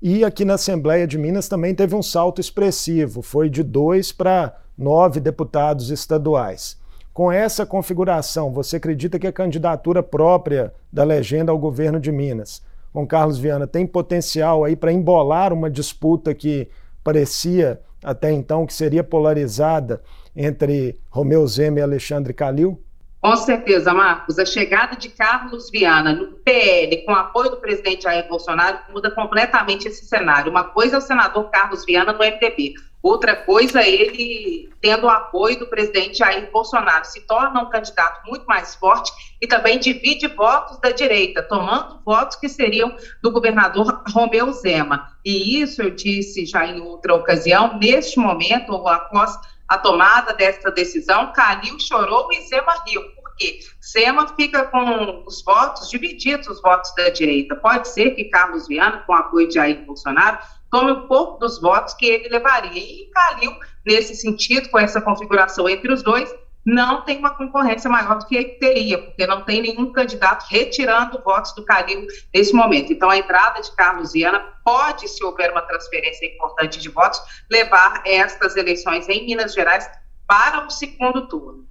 E 0.00 0.22
aqui 0.22 0.44
na 0.44 0.54
Assembleia 0.54 1.06
de 1.06 1.16
Minas 1.16 1.48
também 1.48 1.74
teve 1.74 1.94
um 1.94 2.02
salto 2.02 2.40
expressivo, 2.40 3.22
foi 3.22 3.48
de 3.48 3.62
dois 3.62 4.12
para 4.12 4.54
nove 4.76 5.20
deputados 5.20 5.90
estaduais. 5.90 6.78
Com 7.12 7.32
essa 7.32 7.64
configuração, 7.64 8.52
você 8.52 8.76
acredita 8.76 9.18
que 9.18 9.26
a 9.26 9.32
candidatura 9.32 10.02
própria 10.02 10.72
da 10.92 11.02
legenda 11.02 11.50
ao 11.50 11.58
governo 11.58 11.98
de 11.98 12.12
Minas, 12.12 12.62
com 12.92 13.06
Carlos 13.06 13.38
Viana, 13.38 13.66
tem 13.66 13.86
potencial 13.86 14.64
aí 14.64 14.76
para 14.76 14.92
embolar 14.92 15.52
uma 15.52 15.70
disputa 15.70 16.34
que 16.34 16.68
parecia 17.02 17.80
até 18.04 18.30
então 18.30 18.66
que 18.66 18.74
seria 18.74 19.02
polarizada 19.02 20.02
entre 20.34 20.98
Romeu 21.08 21.46
Zema 21.46 21.78
e 21.78 21.82
Alexandre 21.82 22.34
Calil? 22.34 22.78
Com 23.20 23.36
certeza, 23.36 23.92
Marcos. 23.92 24.38
A 24.38 24.44
chegada 24.44 24.94
de 24.94 25.08
Carlos 25.08 25.70
Viana 25.70 26.12
no 26.12 26.32
PL, 26.32 26.98
com 27.04 27.12
apoio 27.12 27.50
do 27.50 27.56
presidente 27.56 28.04
Jair 28.04 28.28
Bolsonaro, 28.28 28.78
muda 28.92 29.10
completamente 29.10 29.88
esse 29.88 30.04
cenário. 30.04 30.50
Uma 30.50 30.64
coisa 30.64 30.96
é 30.96 30.98
o 30.98 31.02
senador 31.02 31.50
Carlos 31.50 31.84
Viana 31.84 32.12
no 32.12 32.18
MDB, 32.18 32.74
outra 33.06 33.36
coisa 33.36 33.82
ele 33.82 34.70
tendo 34.80 35.06
o 35.06 35.10
apoio 35.10 35.58
do 35.58 35.66
presidente 35.66 36.18
Jair 36.18 36.50
Bolsonaro. 36.50 37.04
Se 37.04 37.20
torna 37.26 37.62
um 37.62 37.70
candidato 37.70 38.26
muito 38.26 38.44
mais 38.46 38.74
forte 38.74 39.12
e 39.40 39.46
também 39.46 39.78
divide 39.78 40.26
votos 40.28 40.78
da 40.80 40.90
direita, 40.90 41.42
tomando 41.42 42.00
votos 42.04 42.36
que 42.36 42.48
seriam 42.48 42.94
do 43.22 43.30
governador 43.30 44.02
Romeu 44.12 44.52
Zema. 44.52 45.08
E 45.24 45.60
isso 45.60 45.82
eu 45.82 45.90
disse 45.90 46.46
já 46.46 46.66
em 46.66 46.80
outra 46.80 47.14
ocasião, 47.14 47.78
neste 47.78 48.18
momento, 48.18 48.72
ou 48.72 48.86
após 48.88 49.38
a 49.68 49.78
tomada 49.78 50.32
dessa 50.32 50.70
decisão, 50.70 51.32
Calil 51.32 51.78
chorou 51.80 52.28
e 52.32 52.40
Zema 52.42 52.74
riu 52.86 53.02
porque 53.36 53.60
Sema 53.80 54.34
fica 54.34 54.64
com 54.64 55.24
os 55.26 55.42
votos 55.44 55.90
divididos, 55.90 56.48
os 56.48 56.60
votos 56.62 56.92
da 56.96 57.10
direita. 57.10 57.54
Pode 57.54 57.88
ser 57.88 58.12
que 58.12 58.24
Carlos 58.24 58.66
Viana, 58.66 59.02
com 59.06 59.12
apoio 59.12 59.46
de 59.48 59.54
Jair 59.54 59.84
Bolsonaro, 59.84 60.38
tome 60.70 60.92
um 60.92 61.06
pouco 61.06 61.38
dos 61.38 61.60
votos 61.60 61.94
que 61.94 62.06
ele 62.06 62.28
levaria. 62.28 62.78
E 62.78 63.10
Calil, 63.12 63.52
nesse 63.84 64.14
sentido, 64.14 64.68
com 64.68 64.78
essa 64.78 65.00
configuração 65.00 65.68
entre 65.68 65.92
os 65.92 66.02
dois, 66.02 66.32
não 66.66 67.02
tem 67.02 67.18
uma 67.18 67.30
concorrência 67.30 67.88
maior 67.88 68.18
do 68.18 68.26
que 68.26 68.34
ele 68.34 68.48
teria, 68.58 68.98
porque 68.98 69.24
não 69.24 69.42
tem 69.42 69.62
nenhum 69.62 69.92
candidato 69.92 70.46
retirando 70.50 71.22
votos 71.22 71.54
do 71.54 71.64
Calil 71.64 72.06
nesse 72.34 72.52
momento. 72.52 72.92
Então, 72.92 73.08
a 73.08 73.16
entrada 73.16 73.62
de 73.62 73.70
Carlos 73.76 74.12
Viana 74.12 74.44
pode, 74.64 75.06
se 75.06 75.22
houver 75.22 75.52
uma 75.52 75.62
transferência 75.62 76.26
importante 76.26 76.80
de 76.80 76.88
votos, 76.88 77.20
levar 77.48 78.02
estas 78.04 78.56
eleições 78.56 79.08
em 79.08 79.24
Minas 79.26 79.54
Gerais 79.54 79.88
para 80.26 80.66
o 80.66 80.70
segundo 80.70 81.28
turno. 81.28 81.64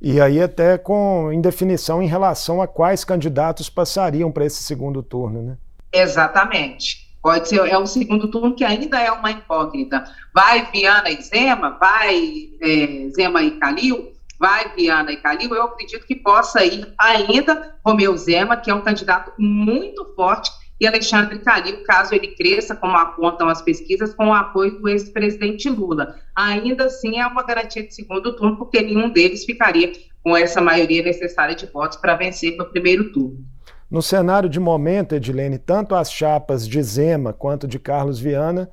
E 0.00 0.20
aí 0.20 0.40
até 0.40 0.78
com 0.78 1.30
indefinição 1.32 2.00
em 2.00 2.06
relação 2.06 2.62
a 2.62 2.68
quais 2.68 3.04
candidatos 3.04 3.68
passariam 3.68 4.30
para 4.30 4.46
esse 4.46 4.62
segundo 4.62 5.02
turno, 5.02 5.42
né? 5.42 5.58
Exatamente. 5.92 7.07
Pode 7.22 7.48
ser, 7.48 7.60
é 7.68 7.78
um 7.78 7.86
segundo 7.86 8.30
turno 8.30 8.54
que 8.54 8.64
ainda 8.64 9.00
é 9.00 9.10
uma 9.10 9.30
incógnita. 9.30 10.04
Vai 10.34 10.70
Viana 10.70 11.10
e 11.10 11.20
Zema, 11.20 11.70
vai 11.78 12.50
é, 12.62 13.08
Zema 13.10 13.42
e 13.42 13.52
Calil, 13.58 14.12
vai 14.38 14.72
Viana 14.74 15.12
e 15.12 15.16
Calil, 15.16 15.54
eu 15.54 15.64
acredito 15.64 16.06
que 16.06 16.14
possa 16.14 16.64
ir 16.64 16.94
ainda 16.98 17.76
Romeu 17.84 18.16
Zema, 18.16 18.56
que 18.56 18.70
é 18.70 18.74
um 18.74 18.82
candidato 18.82 19.32
muito 19.36 20.14
forte 20.14 20.50
e 20.80 20.86
Alexandre 20.86 21.40
Calil, 21.40 21.82
caso 21.82 22.14
ele 22.14 22.28
cresça, 22.28 22.76
como 22.76 22.96
apontam 22.96 23.48
as 23.48 23.60
pesquisas, 23.60 24.14
com 24.14 24.28
o 24.28 24.34
apoio 24.34 24.78
do 24.78 24.88
ex-presidente 24.88 25.68
Lula. 25.68 26.14
Ainda 26.36 26.84
assim, 26.84 27.18
é 27.18 27.26
uma 27.26 27.42
garantia 27.42 27.82
de 27.82 27.92
segundo 27.92 28.34
turno, 28.36 28.56
porque 28.56 28.80
nenhum 28.80 29.10
deles 29.10 29.44
ficaria 29.44 29.92
com 30.22 30.36
essa 30.36 30.60
maioria 30.60 31.02
necessária 31.02 31.54
de 31.54 31.66
votos 31.66 31.98
para 31.98 32.14
vencer 32.14 32.56
no 32.56 32.64
primeiro 32.66 33.12
turno. 33.12 33.44
No 33.90 34.02
cenário 34.02 34.50
de 34.50 34.60
momento, 34.60 35.14
Edilene, 35.14 35.56
tanto 35.56 35.94
as 35.94 36.12
chapas 36.12 36.68
de 36.68 36.82
Zema 36.82 37.32
quanto 37.32 37.66
de 37.66 37.78
Carlos 37.78 38.20
Viana 38.20 38.70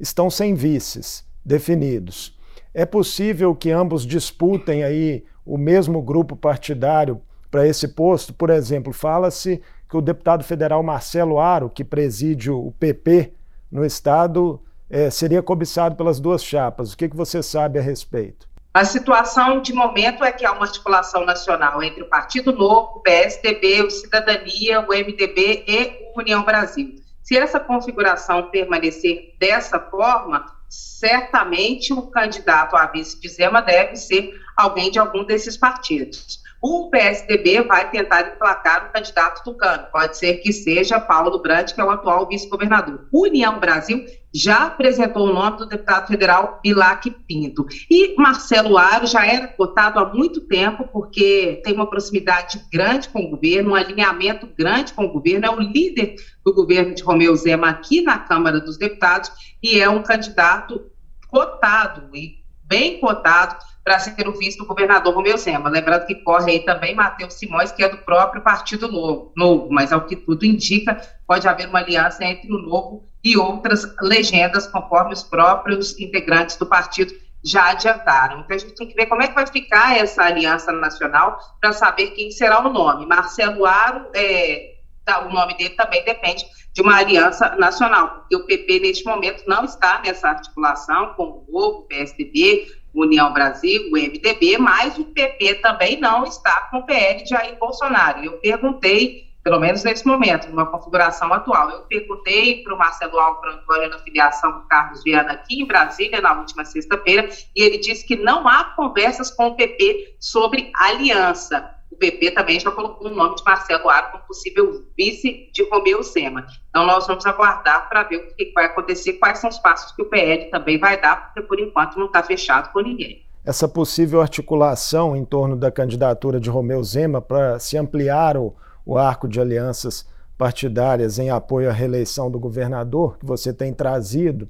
estão 0.00 0.30
sem 0.30 0.54
vices 0.54 1.22
definidos. 1.44 2.34
É 2.72 2.86
possível 2.86 3.54
que 3.54 3.70
ambos 3.70 4.06
disputem 4.06 4.82
aí 4.82 5.24
o 5.44 5.58
mesmo 5.58 6.00
grupo 6.00 6.34
partidário 6.34 7.20
para 7.50 7.66
esse 7.66 7.88
posto? 7.88 8.32
Por 8.32 8.48
exemplo, 8.48 8.90
fala-se 8.90 9.60
que 9.88 9.96
o 9.98 10.00
deputado 10.00 10.42
federal 10.42 10.82
Marcelo 10.82 11.38
Aro, 11.38 11.68
que 11.68 11.84
preside 11.84 12.50
o 12.50 12.72
PP 12.80 13.34
no 13.70 13.84
Estado, 13.84 14.60
é, 14.88 15.10
seria 15.10 15.42
cobiçado 15.42 15.94
pelas 15.94 16.18
duas 16.18 16.42
chapas. 16.42 16.92
O 16.92 16.96
que, 16.96 17.08
que 17.08 17.16
você 17.16 17.42
sabe 17.42 17.78
a 17.78 17.82
respeito? 17.82 18.48
A 18.74 18.84
situação 18.84 19.62
de 19.62 19.72
momento 19.72 20.24
é 20.24 20.32
que 20.32 20.44
há 20.44 20.50
uma 20.50 20.64
articulação 20.64 21.24
nacional 21.24 21.80
entre 21.80 22.02
o 22.02 22.08
Partido 22.08 22.52
Novo, 22.52 22.94
o 22.96 23.00
PSDB, 23.02 23.82
o 23.82 23.90
Cidadania, 23.90 24.80
o 24.80 24.88
MDB 24.88 25.64
e 25.64 26.12
o 26.12 26.18
União 26.18 26.42
Brasil. 26.42 26.96
Se 27.22 27.38
essa 27.38 27.60
configuração 27.60 28.50
permanecer 28.50 29.36
dessa 29.38 29.78
forma, 29.78 30.44
certamente 30.68 31.92
o 31.92 32.02
candidato 32.08 32.74
a 32.74 32.86
vice 32.86 33.20
de 33.20 33.28
Zema 33.28 33.62
deve 33.62 33.94
ser 33.94 34.34
alguém 34.56 34.90
de 34.90 34.98
algum 34.98 35.22
desses 35.22 35.56
partidos. 35.56 36.42
O 36.66 36.88
PSDB 36.88 37.60
vai 37.64 37.90
tentar 37.90 38.22
emplacar 38.22 38.86
o 38.86 38.92
candidato 38.94 39.44
tucano. 39.44 39.86
Pode 39.92 40.16
ser 40.16 40.38
que 40.38 40.50
seja 40.50 40.98
Paulo 40.98 41.42
Brandt, 41.42 41.74
que 41.74 41.80
é 41.82 41.84
o 41.84 41.90
atual 41.90 42.26
vice-governador. 42.26 43.06
União 43.12 43.60
Brasil 43.60 44.02
já 44.32 44.68
apresentou 44.68 45.28
o 45.28 45.32
nome 45.34 45.58
do 45.58 45.66
deputado 45.66 46.08
federal 46.08 46.60
Bilac 46.62 47.10
Pinto. 47.28 47.66
E 47.90 48.16
Marcelo 48.16 48.78
Aro 48.78 49.06
já 49.06 49.26
era 49.26 49.46
cotado 49.46 49.98
há 49.98 50.14
muito 50.14 50.40
tempo, 50.40 50.88
porque 50.90 51.60
tem 51.62 51.74
uma 51.74 51.90
proximidade 51.90 52.58
grande 52.72 53.10
com 53.10 53.26
o 53.26 53.28
governo, 53.28 53.72
um 53.72 53.74
alinhamento 53.74 54.48
grande 54.56 54.94
com 54.94 55.04
o 55.04 55.12
governo, 55.12 55.44
é 55.44 55.50
o 55.50 55.60
líder 55.60 56.14
do 56.42 56.54
governo 56.54 56.94
de 56.94 57.02
Romeu 57.02 57.36
Zema 57.36 57.68
aqui 57.68 58.00
na 58.00 58.20
Câmara 58.20 58.58
dos 58.58 58.78
Deputados 58.78 59.30
e 59.62 59.78
é 59.78 59.90
um 59.90 60.02
candidato 60.02 60.80
cotado 61.28 62.08
e 62.16 62.42
bem 62.66 62.98
cotado 63.00 63.54
para 63.84 63.98
ser 63.98 64.26
o 64.26 64.32
vice 64.32 64.56
do 64.56 64.64
governador 64.64 65.14
Romeu 65.14 65.36
Zema. 65.36 65.68
Lembrando 65.68 66.06
que 66.06 66.14
corre 66.14 66.52
aí 66.52 66.60
também 66.60 66.94
Matheus 66.94 67.34
Simões, 67.34 67.70
que 67.70 67.84
é 67.84 67.88
do 67.88 67.98
próprio 67.98 68.42
Partido 68.42 68.90
Novo, 68.90 69.30
novo, 69.36 69.68
mas 69.70 69.92
ao 69.92 70.06
que 70.06 70.16
tudo 70.16 70.46
indica, 70.46 70.98
pode 71.26 71.46
haver 71.46 71.68
uma 71.68 71.80
aliança 71.80 72.24
entre 72.24 72.50
o 72.50 72.58
Novo 72.58 73.06
e 73.22 73.36
outras 73.36 73.84
legendas, 74.00 74.66
conforme 74.66 75.12
os 75.12 75.22
próprios 75.22 75.98
integrantes 76.00 76.56
do 76.56 76.66
partido 76.66 77.14
já 77.44 77.70
adiantaram. 77.70 78.40
Então 78.40 78.56
a 78.56 78.58
gente 78.58 78.74
tem 78.74 78.88
que 78.88 78.94
ver 78.94 79.06
como 79.06 79.22
é 79.22 79.28
que 79.28 79.34
vai 79.34 79.46
ficar 79.46 79.98
essa 79.98 80.22
aliança 80.24 80.72
nacional 80.72 81.38
para 81.60 81.72
saber 81.74 82.12
quem 82.12 82.30
será 82.30 82.66
o 82.66 82.72
nome. 82.72 83.04
Marcelo 83.04 83.66
Aro, 83.66 84.06
é, 84.14 84.76
tá, 85.04 85.26
o 85.26 85.32
nome 85.32 85.54
dele 85.58 85.74
também 85.74 86.02
depende 86.04 86.46
de 86.72 86.80
uma 86.80 86.96
aliança 86.96 87.54
nacional, 87.56 88.20
porque 88.20 88.36
o 88.36 88.46
PP 88.46 88.80
neste 88.80 89.04
momento 89.04 89.44
não 89.46 89.64
está 89.64 90.00
nessa 90.00 90.28
articulação 90.30 91.14
com 91.14 91.24
o 91.24 91.46
Novo, 91.48 91.82
PSDB, 91.82 92.66
União 92.94 93.32
Brasil, 93.32 93.90
o 93.92 93.96
MDB, 93.96 94.58
mas 94.58 94.96
o 94.98 95.04
PP 95.04 95.56
também 95.56 95.98
não 96.00 96.24
está 96.24 96.68
com 96.70 96.78
o 96.78 96.82
PL 96.86 97.22
de 97.22 97.30
Jair 97.30 97.58
Bolsonaro. 97.58 98.24
Eu 98.24 98.38
perguntei, 98.38 99.24
pelo 99.42 99.58
menos 99.58 99.82
nesse 99.82 100.06
momento, 100.06 100.48
numa 100.48 100.66
configuração 100.66 101.32
atual, 101.32 101.70
eu 101.70 101.80
perguntei 101.82 102.62
para 102.62 102.74
o 102.74 102.78
Marcelo 102.78 103.18
Álvaro 103.18 103.54
Antônio 103.54 103.90
na 103.90 103.98
filiação 103.98 104.52
do 104.52 104.68
Carlos 104.68 105.02
Viana 105.02 105.32
aqui 105.32 105.60
em 105.60 105.66
Brasília, 105.66 106.20
na 106.20 106.38
última 106.38 106.64
sexta-feira, 106.64 107.28
e 107.54 107.62
ele 107.62 107.78
disse 107.78 108.06
que 108.06 108.16
não 108.16 108.46
há 108.46 108.64
conversas 108.76 109.30
com 109.30 109.48
o 109.48 109.56
PP 109.56 110.16
sobre 110.20 110.70
aliança 110.76 111.73
o 111.94 111.96
PP 111.96 112.32
também 112.32 112.58
já 112.58 112.70
colocou 112.70 113.06
o 113.06 113.14
nome 113.14 113.36
de 113.36 113.44
Marcelo 113.44 113.88
Aro 113.88 114.10
como 114.10 114.24
possível 114.24 114.84
vice 114.98 115.48
de 115.52 115.68
Romeu 115.70 116.02
Sema. 116.02 116.44
Então, 116.68 116.84
nós 116.84 117.06
vamos 117.06 117.24
aguardar 117.24 117.88
para 117.88 118.02
ver 118.02 118.16
o 118.16 118.34
que 118.34 118.52
vai 118.52 118.66
acontecer, 118.66 119.14
quais 119.14 119.38
são 119.38 119.48
os 119.48 119.58
passos 119.58 119.92
que 119.92 120.02
o 120.02 120.06
PL 120.06 120.50
também 120.50 120.78
vai 120.78 121.00
dar, 121.00 121.26
porque 121.26 121.42
por 121.42 121.58
enquanto 121.60 121.96
não 121.96 122.06
está 122.06 122.22
fechado 122.22 122.72
com 122.72 122.80
ninguém. 122.80 123.24
Essa 123.44 123.68
possível 123.68 124.20
articulação 124.20 125.16
em 125.16 125.24
torno 125.24 125.54
da 125.54 125.70
candidatura 125.70 126.40
de 126.40 126.50
Romeu 126.50 126.82
Zema 126.82 127.20
para 127.20 127.58
se 127.58 127.76
ampliar 127.76 128.36
o, 128.36 128.56
o 128.84 128.98
arco 128.98 129.28
de 129.28 129.40
alianças 129.40 130.08
partidárias 130.36 131.18
em 131.18 131.30
apoio 131.30 131.70
à 131.70 131.72
reeleição 131.72 132.30
do 132.30 132.40
governador, 132.40 133.18
que 133.18 133.26
você 133.26 133.52
tem 133.52 133.72
trazido, 133.72 134.48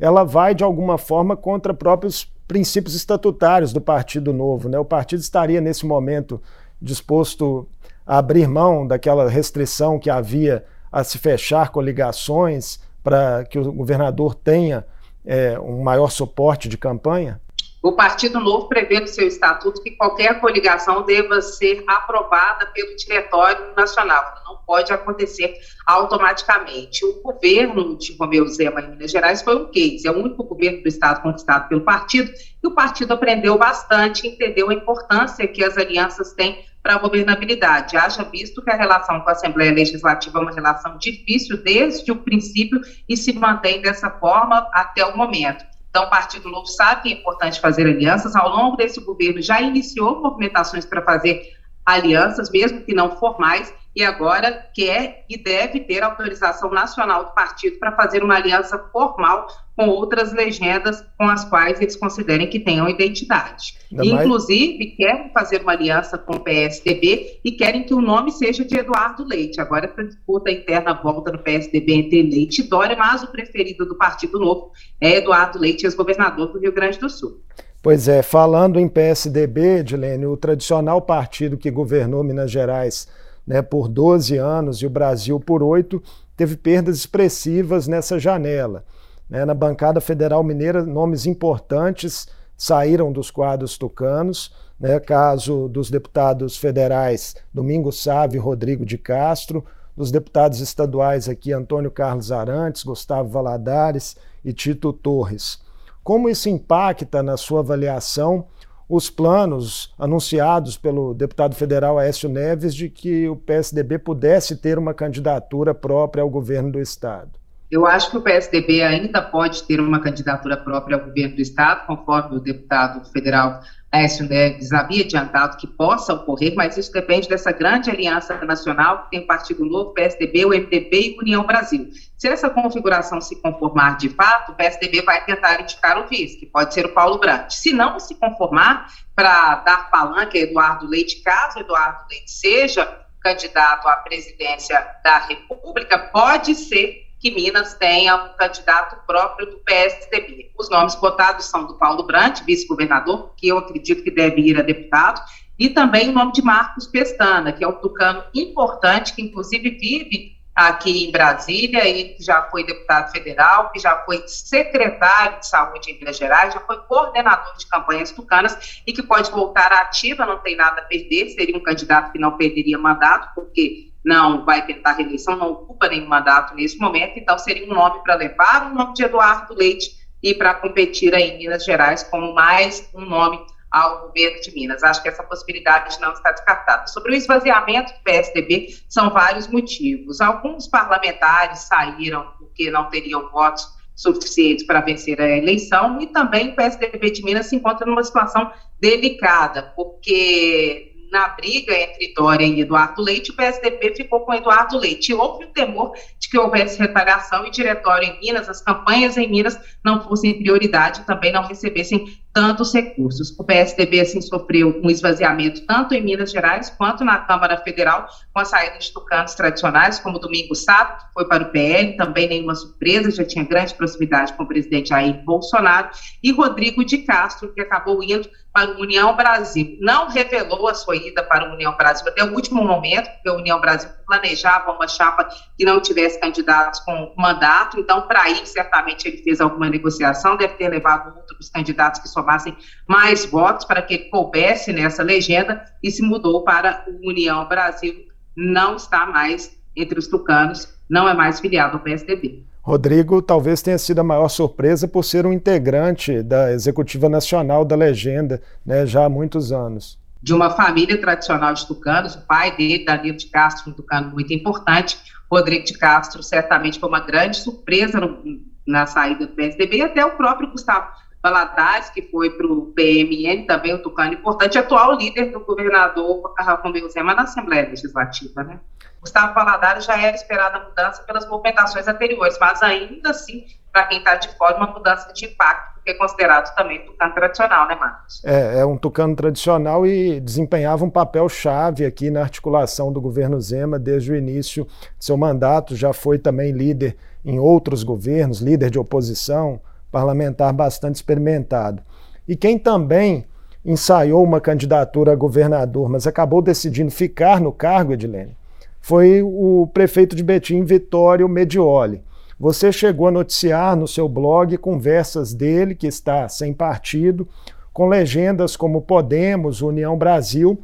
ela 0.00 0.24
vai 0.24 0.54
de 0.54 0.64
alguma 0.64 0.96
forma 0.96 1.36
contra 1.36 1.74
próprios 1.74 2.24
princípios 2.46 2.94
estatutários 2.94 3.72
do 3.72 3.80
Partido 3.80 4.32
Novo. 4.32 4.68
Né? 4.68 4.78
O 4.78 4.84
partido 4.84 5.20
estaria 5.20 5.60
nesse 5.60 5.84
momento 5.84 6.40
disposto 6.80 7.68
a 8.06 8.18
abrir 8.18 8.46
mão 8.48 8.86
daquela 8.86 9.28
restrição 9.28 9.98
que 9.98 10.10
havia 10.10 10.64
a 10.90 11.02
se 11.02 11.18
fechar 11.18 11.70
coligações 11.70 12.78
para 13.02 13.44
que 13.44 13.58
o 13.58 13.72
governador 13.72 14.34
tenha 14.34 14.86
é, 15.24 15.58
um 15.58 15.82
maior 15.82 16.10
suporte 16.10 16.68
de 16.68 16.78
campanha? 16.78 17.40
O 17.82 17.92
Partido 17.92 18.40
Novo 18.40 18.68
prevê 18.68 18.98
no 18.98 19.06
seu 19.06 19.28
estatuto 19.28 19.80
que 19.80 19.92
qualquer 19.92 20.40
coligação 20.40 21.04
deva 21.04 21.40
ser 21.40 21.84
aprovada 21.86 22.66
pelo 22.74 22.96
Diretório 22.96 23.76
Nacional. 23.76 24.24
Não 24.44 24.56
pode 24.66 24.92
acontecer 24.92 25.54
automaticamente. 25.86 27.04
O 27.04 27.22
governo 27.22 27.96
de 27.96 28.16
Romeu 28.16 28.44
Zema 28.48 28.80
em 28.80 28.90
Minas 28.90 29.12
Gerais 29.12 29.42
foi 29.42 29.54
um 29.54 29.70
case, 29.70 30.02
é 30.04 30.10
o 30.10 30.18
único 30.18 30.42
governo 30.42 30.82
do 30.82 30.88
Estado 30.88 31.22
conquistado 31.22 31.68
pelo 31.68 31.82
partido, 31.82 32.32
e 32.66 32.68
o 32.68 32.72
partido 32.72 33.14
aprendeu 33.14 33.56
bastante, 33.56 34.26
entendeu 34.26 34.70
a 34.70 34.74
importância 34.74 35.46
que 35.46 35.62
as 35.62 35.78
alianças 35.78 36.32
têm 36.32 36.64
para 36.82 36.94
a 36.94 36.98
governabilidade. 36.98 37.96
Haja 37.96 38.24
visto 38.24 38.62
que 38.62 38.70
a 38.70 38.76
relação 38.76 39.20
com 39.20 39.28
a 39.28 39.32
Assembleia 39.32 39.72
Legislativa 39.72 40.38
é 40.38 40.42
uma 40.42 40.52
relação 40.52 40.98
difícil 40.98 41.62
desde 41.62 42.10
o 42.10 42.16
princípio 42.16 42.80
e 43.08 43.16
se 43.16 43.32
mantém 43.32 43.80
dessa 43.80 44.10
forma 44.10 44.68
até 44.72 45.04
o 45.04 45.16
momento. 45.16 45.64
Então, 45.88 46.04
o 46.04 46.10
Partido 46.10 46.50
Novo 46.50 46.66
sabe 46.66 47.02
que 47.02 47.08
é 47.08 47.12
importante 47.12 47.60
fazer 47.60 47.86
alianças. 47.86 48.34
Ao 48.36 48.48
longo 48.48 48.76
desse 48.76 49.00
governo, 49.00 49.40
já 49.40 49.60
iniciou 49.60 50.20
movimentações 50.20 50.84
para 50.84 51.02
fazer 51.02 51.40
alianças, 51.84 52.50
mesmo 52.50 52.82
que 52.82 52.92
não 52.92 53.16
formais, 53.16 53.72
e 53.96 54.04
agora 54.04 54.68
quer 54.74 55.24
e 55.26 55.42
deve 55.42 55.80
ter 55.80 56.02
autorização 56.02 56.70
nacional 56.70 57.24
do 57.24 57.30
partido 57.32 57.78
para 57.78 57.92
fazer 57.92 58.22
uma 58.22 58.36
aliança 58.36 58.78
formal 58.92 59.46
com 59.74 59.88
outras 59.88 60.34
legendas 60.34 61.02
com 61.18 61.24
as 61.24 61.46
quais 61.46 61.80
eles 61.80 61.96
considerem 61.96 62.48
que 62.48 62.60
tenham 62.60 62.88
identidade. 62.88 63.78
Inclusive, 63.90 64.78
mais... 64.78 64.96
querem 64.96 65.32
fazer 65.32 65.62
uma 65.62 65.72
aliança 65.72 66.18
com 66.18 66.36
o 66.36 66.40
PSDB 66.40 67.40
e 67.42 67.52
querem 67.52 67.84
que 67.84 67.94
o 67.94 68.00
nome 68.02 68.30
seja 68.32 68.64
de 68.64 68.78
Eduardo 68.78 69.24
Leite. 69.24 69.60
Agora, 69.62 69.88
para 69.88 70.04
disputa 70.04 70.50
interna 70.50 70.92
volta 70.92 71.32
no 71.32 71.38
PSDB 71.38 71.94
entre 71.94 72.22
Leite 72.22 72.60
e 72.60 72.64
Dória, 72.68 72.96
mas 72.96 73.22
o 73.22 73.28
preferido 73.28 73.86
do 73.86 73.96
Partido 73.96 74.38
Novo 74.38 74.72
é 75.00 75.16
Eduardo 75.16 75.58
Leite, 75.58 75.84
ex-governador 75.84 76.52
do 76.52 76.58
Rio 76.58 76.72
Grande 76.72 76.98
do 76.98 77.08
Sul. 77.08 77.40
Pois 77.82 78.08
é, 78.08 78.22
falando 78.22 78.78
em 78.78 78.88
PSDB, 78.88 79.82
Dilene, 79.82 80.26
o 80.26 80.36
tradicional 80.36 81.00
partido 81.00 81.56
que 81.56 81.70
governou 81.70 82.24
Minas 82.24 82.50
Gerais 82.50 83.06
né, 83.46 83.62
por 83.62 83.88
12 83.88 84.36
anos 84.36 84.78
e 84.78 84.86
o 84.86 84.90
Brasil 84.90 85.38
por 85.38 85.62
oito, 85.62 86.02
teve 86.36 86.56
perdas 86.56 86.96
expressivas 86.96 87.86
nessa 87.86 88.18
janela. 88.18 88.84
Né? 89.28 89.44
Na 89.44 89.54
bancada 89.54 90.00
federal 90.00 90.42
mineira, 90.42 90.84
nomes 90.84 91.26
importantes 91.26 92.28
saíram 92.56 93.12
dos 93.12 93.30
quadros 93.30 93.78
tucanos, 93.78 94.52
né? 94.80 94.98
caso 94.98 95.68
dos 95.68 95.90
deputados 95.90 96.56
federais 96.56 97.36
Domingos 97.52 98.02
Sávio 98.02 98.38
e 98.38 98.40
Rodrigo 98.40 98.84
de 98.84 98.98
Castro, 98.98 99.64
dos 99.96 100.10
deputados 100.10 100.60
estaduais 100.60 101.28
aqui 101.28 101.52
Antônio 101.52 101.90
Carlos 101.90 102.30
Arantes, 102.30 102.82
Gustavo 102.82 103.30
Valadares 103.30 104.16
e 104.44 104.52
Tito 104.52 104.92
Torres. 104.92 105.58
Como 106.04 106.28
isso 106.28 106.48
impacta 106.48 107.22
na 107.22 107.36
sua 107.36 107.60
avaliação 107.60 108.46
os 108.88 109.10
planos 109.10 109.92
anunciados 109.98 110.76
pelo 110.76 111.12
deputado 111.12 111.54
federal 111.54 111.98
Aécio 111.98 112.28
Neves 112.28 112.74
de 112.74 112.88
que 112.88 113.28
o 113.28 113.36
PSDB 113.36 113.98
pudesse 113.98 114.56
ter 114.56 114.78
uma 114.78 114.94
candidatura 114.94 115.74
própria 115.74 116.22
ao 116.22 116.30
governo 116.30 116.70
do 116.70 116.80
Estado? 116.80 117.30
Eu 117.68 117.84
acho 117.84 118.12
que 118.12 118.16
o 118.16 118.22
PSDB 118.22 118.82
ainda 118.82 119.20
pode 119.20 119.64
ter 119.64 119.80
uma 119.80 120.00
candidatura 120.00 120.56
própria 120.56 120.96
ao 120.96 121.04
governo 121.04 121.34
do 121.34 121.42
Estado, 121.42 121.84
conforme 121.86 122.36
o 122.36 122.40
deputado 122.40 123.04
federal 123.10 123.60
Aécio 123.96 124.28
Neves 124.28 124.72
havia 124.72 125.02
adiantado 125.02 125.56
que 125.56 125.66
possa 125.66 126.12
ocorrer, 126.12 126.54
mas 126.54 126.76
isso 126.76 126.92
depende 126.92 127.28
dessa 127.28 127.50
grande 127.50 127.90
aliança 127.90 128.36
nacional 128.44 129.04
que 129.04 129.10
tem 129.10 129.26
Partido 129.26 129.64
Novo, 129.64 129.94
PSDB, 129.94 130.44
o 130.44 130.50
MDB 130.50 130.90
e 130.92 131.16
União 131.18 131.44
Brasil. 131.44 131.88
Se 132.16 132.28
essa 132.28 132.50
configuração 132.50 133.20
se 133.20 133.40
conformar 133.40 133.96
de 133.96 134.08
fato, 134.10 134.52
o 134.52 134.54
PSDB 134.54 135.02
vai 135.02 135.24
tentar 135.24 135.60
indicar 135.60 135.98
o 135.98 136.06
vice, 136.06 136.38
que 136.38 136.46
pode 136.46 136.74
ser 136.74 136.86
o 136.86 136.92
Paulo 136.92 137.18
Brandt. 137.18 137.54
Se 137.54 137.72
não 137.72 137.98
se 137.98 138.14
conformar, 138.14 138.86
para 139.14 139.56
dar 139.56 139.90
palanque 139.90 140.38
a 140.38 140.42
Eduardo 140.42 140.86
Leite, 140.86 141.22
caso 141.22 141.58
Eduardo 141.58 142.04
Leite 142.10 142.30
seja 142.30 143.06
candidato 143.22 143.88
à 143.88 143.96
presidência 143.96 144.86
da 145.02 145.18
República, 145.18 145.98
pode 145.98 146.54
ser 146.54 147.05
que 147.26 147.34
Minas 147.34 147.74
tenha 147.74 148.14
um 148.14 148.28
candidato 148.36 149.04
próprio 149.04 149.50
do 149.50 149.58
PSDB. 149.58 150.52
Os 150.56 150.70
nomes 150.70 150.94
cotados 150.94 151.46
são 151.46 151.66
do 151.66 151.74
Paulo 151.74 152.04
Brandt, 152.04 152.44
vice-governador, 152.44 153.32
que 153.36 153.48
eu 153.48 153.58
acredito 153.58 154.04
que 154.04 154.12
deve 154.12 154.40
ir 154.42 154.56
a 154.56 154.62
deputado, 154.62 155.20
e 155.58 155.68
também 155.70 156.08
o 156.08 156.12
nome 156.12 156.32
de 156.32 156.42
Marcos 156.42 156.86
Pestana, 156.86 157.52
que 157.52 157.64
é 157.64 157.68
um 157.68 157.72
tucano 157.72 158.22
importante, 158.32 159.12
que 159.12 159.22
inclusive 159.22 159.70
vive 159.70 160.36
aqui 160.54 161.08
em 161.08 161.10
Brasília, 161.10 161.86
e 161.88 162.16
já 162.20 162.42
foi 162.44 162.64
deputado 162.64 163.10
federal, 163.10 163.72
que 163.72 163.80
já 163.80 163.98
foi 164.04 164.22
secretário 164.28 165.40
de 165.40 165.48
saúde 165.48 165.90
em 165.90 165.98
Minas 165.98 166.16
Gerais, 166.16 166.54
já 166.54 166.60
foi 166.60 166.78
coordenador 166.82 167.56
de 167.56 167.66
campanhas 167.66 168.12
tucanas 168.12 168.80
e 168.86 168.92
que 168.92 169.02
pode 169.02 169.32
voltar 169.32 169.72
ativa, 169.72 170.24
não 170.24 170.38
tem 170.38 170.54
nada 170.54 170.80
a 170.80 170.84
perder, 170.84 171.30
seria 171.30 171.56
um 171.56 171.62
candidato 171.62 172.12
que 172.12 172.20
não 172.20 172.36
perderia 172.36 172.78
mandato, 172.78 173.34
porque 173.34 173.90
não 174.06 174.44
vai 174.44 174.64
tentar 174.64 174.92
reeleição, 174.92 175.34
não 175.34 175.50
ocupa 175.50 175.88
nenhum 175.88 176.06
mandato 176.06 176.54
nesse 176.54 176.78
momento, 176.78 177.18
então 177.18 177.36
seria 177.36 177.66
um 177.66 177.74
nome 177.74 178.00
para 178.04 178.14
levar 178.14 178.70
o 178.70 178.74
nome 178.74 178.94
de 178.94 179.02
Eduardo 179.02 179.52
Leite 179.52 179.90
e 180.22 180.32
para 180.32 180.54
competir 180.54 181.12
aí 181.12 181.30
em 181.30 181.38
Minas 181.38 181.64
Gerais 181.64 182.04
como 182.04 182.32
mais 182.32 182.88
um 182.94 183.00
nome 183.04 183.44
ao 183.68 184.06
governo 184.06 184.40
de 184.40 184.54
Minas. 184.54 184.84
Acho 184.84 185.02
que 185.02 185.08
essa 185.08 185.24
possibilidade 185.24 186.00
não 186.00 186.12
está 186.12 186.30
descartada. 186.30 186.86
Sobre 186.86 187.12
o 187.12 187.14
esvaziamento 187.16 187.92
do 187.92 187.98
PSDB, 188.04 188.76
são 188.88 189.10
vários 189.10 189.48
motivos. 189.48 190.20
Alguns 190.20 190.68
parlamentares 190.68 191.58
saíram 191.62 192.32
porque 192.38 192.70
não 192.70 192.88
teriam 192.88 193.28
votos 193.30 193.66
suficientes 193.96 194.64
para 194.64 194.82
vencer 194.82 195.20
a 195.20 195.36
eleição 195.36 196.00
e 196.00 196.06
também 196.06 196.50
o 196.50 196.54
PSDB 196.54 197.10
de 197.10 197.24
Minas 197.24 197.46
se 197.46 197.56
encontra 197.56 197.84
numa 197.84 198.04
situação 198.04 198.52
delicada, 198.80 199.72
porque 199.74 200.95
na 201.10 201.28
briga 201.28 201.74
entre 201.74 202.12
Dória 202.14 202.46
e 202.46 202.60
Eduardo 202.60 203.02
Leite, 203.02 203.30
o 203.30 203.34
PSDB 203.34 203.94
ficou 203.94 204.20
com 204.20 204.34
Eduardo 204.34 204.78
Leite. 204.78 205.14
Houve 205.14 205.44
o 205.44 205.48
temor 205.48 205.92
de 206.18 206.28
que 206.28 206.38
houvesse 206.38 206.78
retaliação 206.78 207.46
e 207.46 207.50
diretório 207.50 208.08
em 208.08 208.20
Minas, 208.20 208.48
as 208.48 208.62
campanhas 208.62 209.16
em 209.16 209.28
Minas 209.28 209.58
não 209.84 210.02
fossem 210.02 210.38
prioridade, 210.38 211.06
também 211.06 211.32
não 211.32 211.42
recebessem 211.42 212.06
tantos 212.36 212.74
recursos. 212.74 213.34
O 213.38 213.44
PSDB, 213.44 213.98
assim, 213.98 214.20
sofreu 214.20 214.78
um 214.84 214.90
esvaziamento 214.90 215.64
tanto 215.64 215.94
em 215.94 216.02
Minas 216.02 216.30
Gerais 216.30 216.68
quanto 216.68 217.02
na 217.02 217.16
Câmara 217.20 217.56
Federal, 217.56 218.06
com 218.30 218.40
a 218.40 218.44
saída 218.44 218.76
de 218.76 218.92
tucanos 218.92 219.34
tradicionais, 219.34 219.98
como 219.98 220.18
Domingo 220.18 220.54
Sá, 220.54 220.84
que 220.84 221.14
foi 221.14 221.26
para 221.26 221.44
o 221.44 221.50
PL, 221.50 221.96
também 221.96 222.28
nenhuma 222.28 222.54
surpresa, 222.54 223.10
já 223.10 223.24
tinha 223.24 223.42
grande 223.42 223.74
proximidade 223.74 224.34
com 224.34 224.42
o 224.42 224.46
presidente 224.46 224.90
Jair 224.90 225.24
Bolsonaro, 225.24 225.88
e 226.22 226.30
Rodrigo 226.30 226.84
de 226.84 226.98
Castro, 226.98 227.54
que 227.54 227.60
acabou 227.62 228.02
indo 228.02 228.28
para 228.56 228.70
o 228.70 228.80
União 228.80 229.14
Brasil. 229.14 229.76
Não 229.80 230.08
revelou 230.08 230.66
a 230.66 230.74
sua 230.74 230.96
ida 230.96 231.22
para 231.22 231.50
o 231.50 231.52
União 231.52 231.76
Brasil 231.76 232.08
até 232.08 232.24
o 232.24 232.34
último 232.34 232.64
momento, 232.64 233.06
porque 233.10 233.28
a 233.28 233.34
União 233.34 233.60
Brasil 233.60 233.90
planejava 234.06 234.72
uma 234.72 234.88
chapa 234.88 235.28
que 235.58 235.64
não 235.64 235.78
tivesse 235.78 236.18
candidatos 236.18 236.80
com 236.80 237.14
mandato, 237.18 237.78
então, 237.78 238.08
para 238.08 238.30
ir, 238.30 238.46
certamente 238.46 239.06
ele 239.06 239.18
fez 239.18 239.42
alguma 239.42 239.68
negociação, 239.68 240.38
deve 240.38 240.54
ter 240.54 240.68
levado 240.68 241.14
outros 241.16 241.50
candidatos 241.50 242.00
que 242.00 242.08
somassem 242.26 242.56
mais 242.88 243.24
votos 243.24 243.64
para 243.64 243.80
que 243.80 244.10
coubesse 244.10 244.72
nessa 244.72 245.02
legenda 245.02 245.64
e 245.82 245.90
se 245.90 246.02
mudou 246.02 246.42
para 246.42 246.84
o 246.88 247.08
União 247.08 247.46
Brasil, 247.48 247.94
não 248.36 248.74
está 248.74 249.06
mais 249.06 249.56
entre 249.76 249.98
os 249.98 250.08
tucanos, 250.08 250.74
não 250.90 251.08
é 251.08 251.14
mais 251.14 251.38
filiado 251.38 251.76
ao 251.76 251.82
PSDB. 251.82 252.44
Rodrigo 252.60 253.22
talvez 253.22 253.62
tenha 253.62 253.78
sido 253.78 254.00
a 254.00 254.04
maior 254.04 254.28
surpresa 254.28 254.88
por 254.88 255.04
ser 255.04 255.24
um 255.24 255.32
integrante 255.32 256.20
da 256.22 256.50
Executiva 256.50 257.08
Nacional 257.08 257.64
da 257.64 257.76
Legenda, 257.76 258.42
né, 258.64 258.84
já 258.84 259.04
há 259.04 259.08
muitos 259.08 259.52
anos. 259.52 259.96
De 260.20 260.34
uma 260.34 260.50
família 260.50 261.00
tradicional 261.00 261.54
de 261.54 261.64
tucanos, 261.64 262.16
o 262.16 262.26
pai 262.26 262.56
dele, 262.56 262.84
Danilo 262.84 263.16
de 263.16 263.26
Castro, 263.26 263.70
um 263.70 263.74
tucano 263.74 264.10
muito 264.10 264.34
importante, 264.34 264.98
Rodrigo 265.30 265.64
de 265.64 265.78
Castro 265.78 266.22
certamente 266.22 266.80
foi 266.80 266.88
uma 266.88 267.00
grande 267.00 267.36
surpresa 267.36 268.00
no, 268.00 268.18
na 268.66 268.86
saída 268.86 269.26
do 269.26 269.32
PSDB, 269.34 269.76
e 269.76 269.82
até 269.82 270.04
o 270.04 270.16
próprio 270.16 270.50
Gustavo 270.50 270.90
Valadares, 271.26 271.90
que 271.90 272.02
foi 272.02 272.30
para 272.30 272.46
o 272.46 272.66
PMN, 272.66 273.46
também 273.46 273.74
um 273.74 273.82
tucano 273.82 274.14
importante, 274.14 274.56
atual 274.56 274.96
líder 274.96 275.32
do 275.32 275.40
governador 275.40 276.32
Romeu 276.62 276.88
Zema 276.88 277.14
na 277.14 277.22
Assembleia 277.22 277.68
Legislativa, 277.68 278.44
né? 278.44 278.60
Gustavo 279.00 279.34
Valadares 279.34 279.84
já 279.84 280.00
era 280.00 280.14
esperada 280.14 280.58
a 280.58 280.64
mudança 280.64 281.02
pelas 281.02 281.28
movimentações 281.28 281.88
anteriores, 281.88 282.38
mas 282.40 282.62
ainda 282.62 283.10
assim, 283.10 283.44
para 283.72 283.84
quem 283.86 283.98
está 283.98 284.14
de 284.14 284.28
fora, 284.36 284.56
uma 284.56 284.68
mudança 284.68 285.12
de 285.12 285.26
impacto, 285.26 285.74
porque 285.74 285.90
é 285.90 285.94
considerado 285.94 286.54
também 286.54 286.84
tucano 286.84 287.14
tradicional, 287.14 287.66
né, 287.66 287.74
Marcos? 287.74 288.24
É, 288.24 288.60
é 288.60 288.66
um 288.66 288.76
tucano 288.76 289.16
tradicional 289.16 289.84
e 289.84 290.20
desempenhava 290.20 290.84
um 290.84 290.90
papel 290.90 291.28
chave 291.28 291.84
aqui 291.84 292.08
na 292.08 292.20
articulação 292.20 292.92
do 292.92 293.00
governo 293.00 293.40
Zema 293.40 293.80
desde 293.80 294.12
o 294.12 294.16
início 294.16 294.64
de 294.96 295.04
seu 295.04 295.16
mandato, 295.16 295.74
já 295.74 295.92
foi 295.92 296.18
também 296.18 296.52
líder 296.52 296.96
em 297.24 297.40
outros 297.40 297.82
governos, 297.82 298.40
líder 298.40 298.70
de 298.70 298.78
oposição, 298.78 299.60
parlamentar 299.96 300.52
bastante 300.52 300.96
experimentado. 300.96 301.82
E 302.28 302.36
quem 302.36 302.58
também 302.58 303.24
ensaiou 303.64 304.22
uma 304.22 304.42
candidatura 304.42 305.12
a 305.12 305.16
governador, 305.16 305.88
mas 305.88 306.06
acabou 306.06 306.42
decidindo 306.42 306.90
ficar 306.90 307.40
no 307.40 307.50
cargo, 307.50 307.94
Edilene, 307.94 308.36
foi 308.78 309.22
o 309.22 309.66
prefeito 309.72 310.14
de 310.14 310.22
Betim, 310.22 310.64
Vitório 310.64 311.26
Medioli. 311.26 312.02
Você 312.38 312.70
chegou 312.70 313.08
a 313.08 313.10
noticiar 313.10 313.74
no 313.74 313.88
seu 313.88 314.06
blog 314.06 314.58
conversas 314.58 315.32
dele, 315.32 315.74
que 315.74 315.86
está 315.86 316.28
sem 316.28 316.52
partido, 316.52 317.26
com 317.72 317.88
legendas 317.88 318.54
como 318.54 318.82
Podemos, 318.82 319.62
União 319.62 319.96
Brasil 319.96 320.60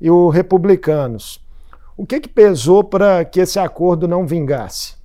e 0.00 0.10
o 0.10 0.28
Republicanos. 0.28 1.40
O 1.96 2.04
que, 2.04 2.18
que 2.18 2.28
pesou 2.28 2.82
para 2.82 3.24
que 3.24 3.38
esse 3.38 3.60
acordo 3.60 4.08
não 4.08 4.26
vingasse? 4.26 4.96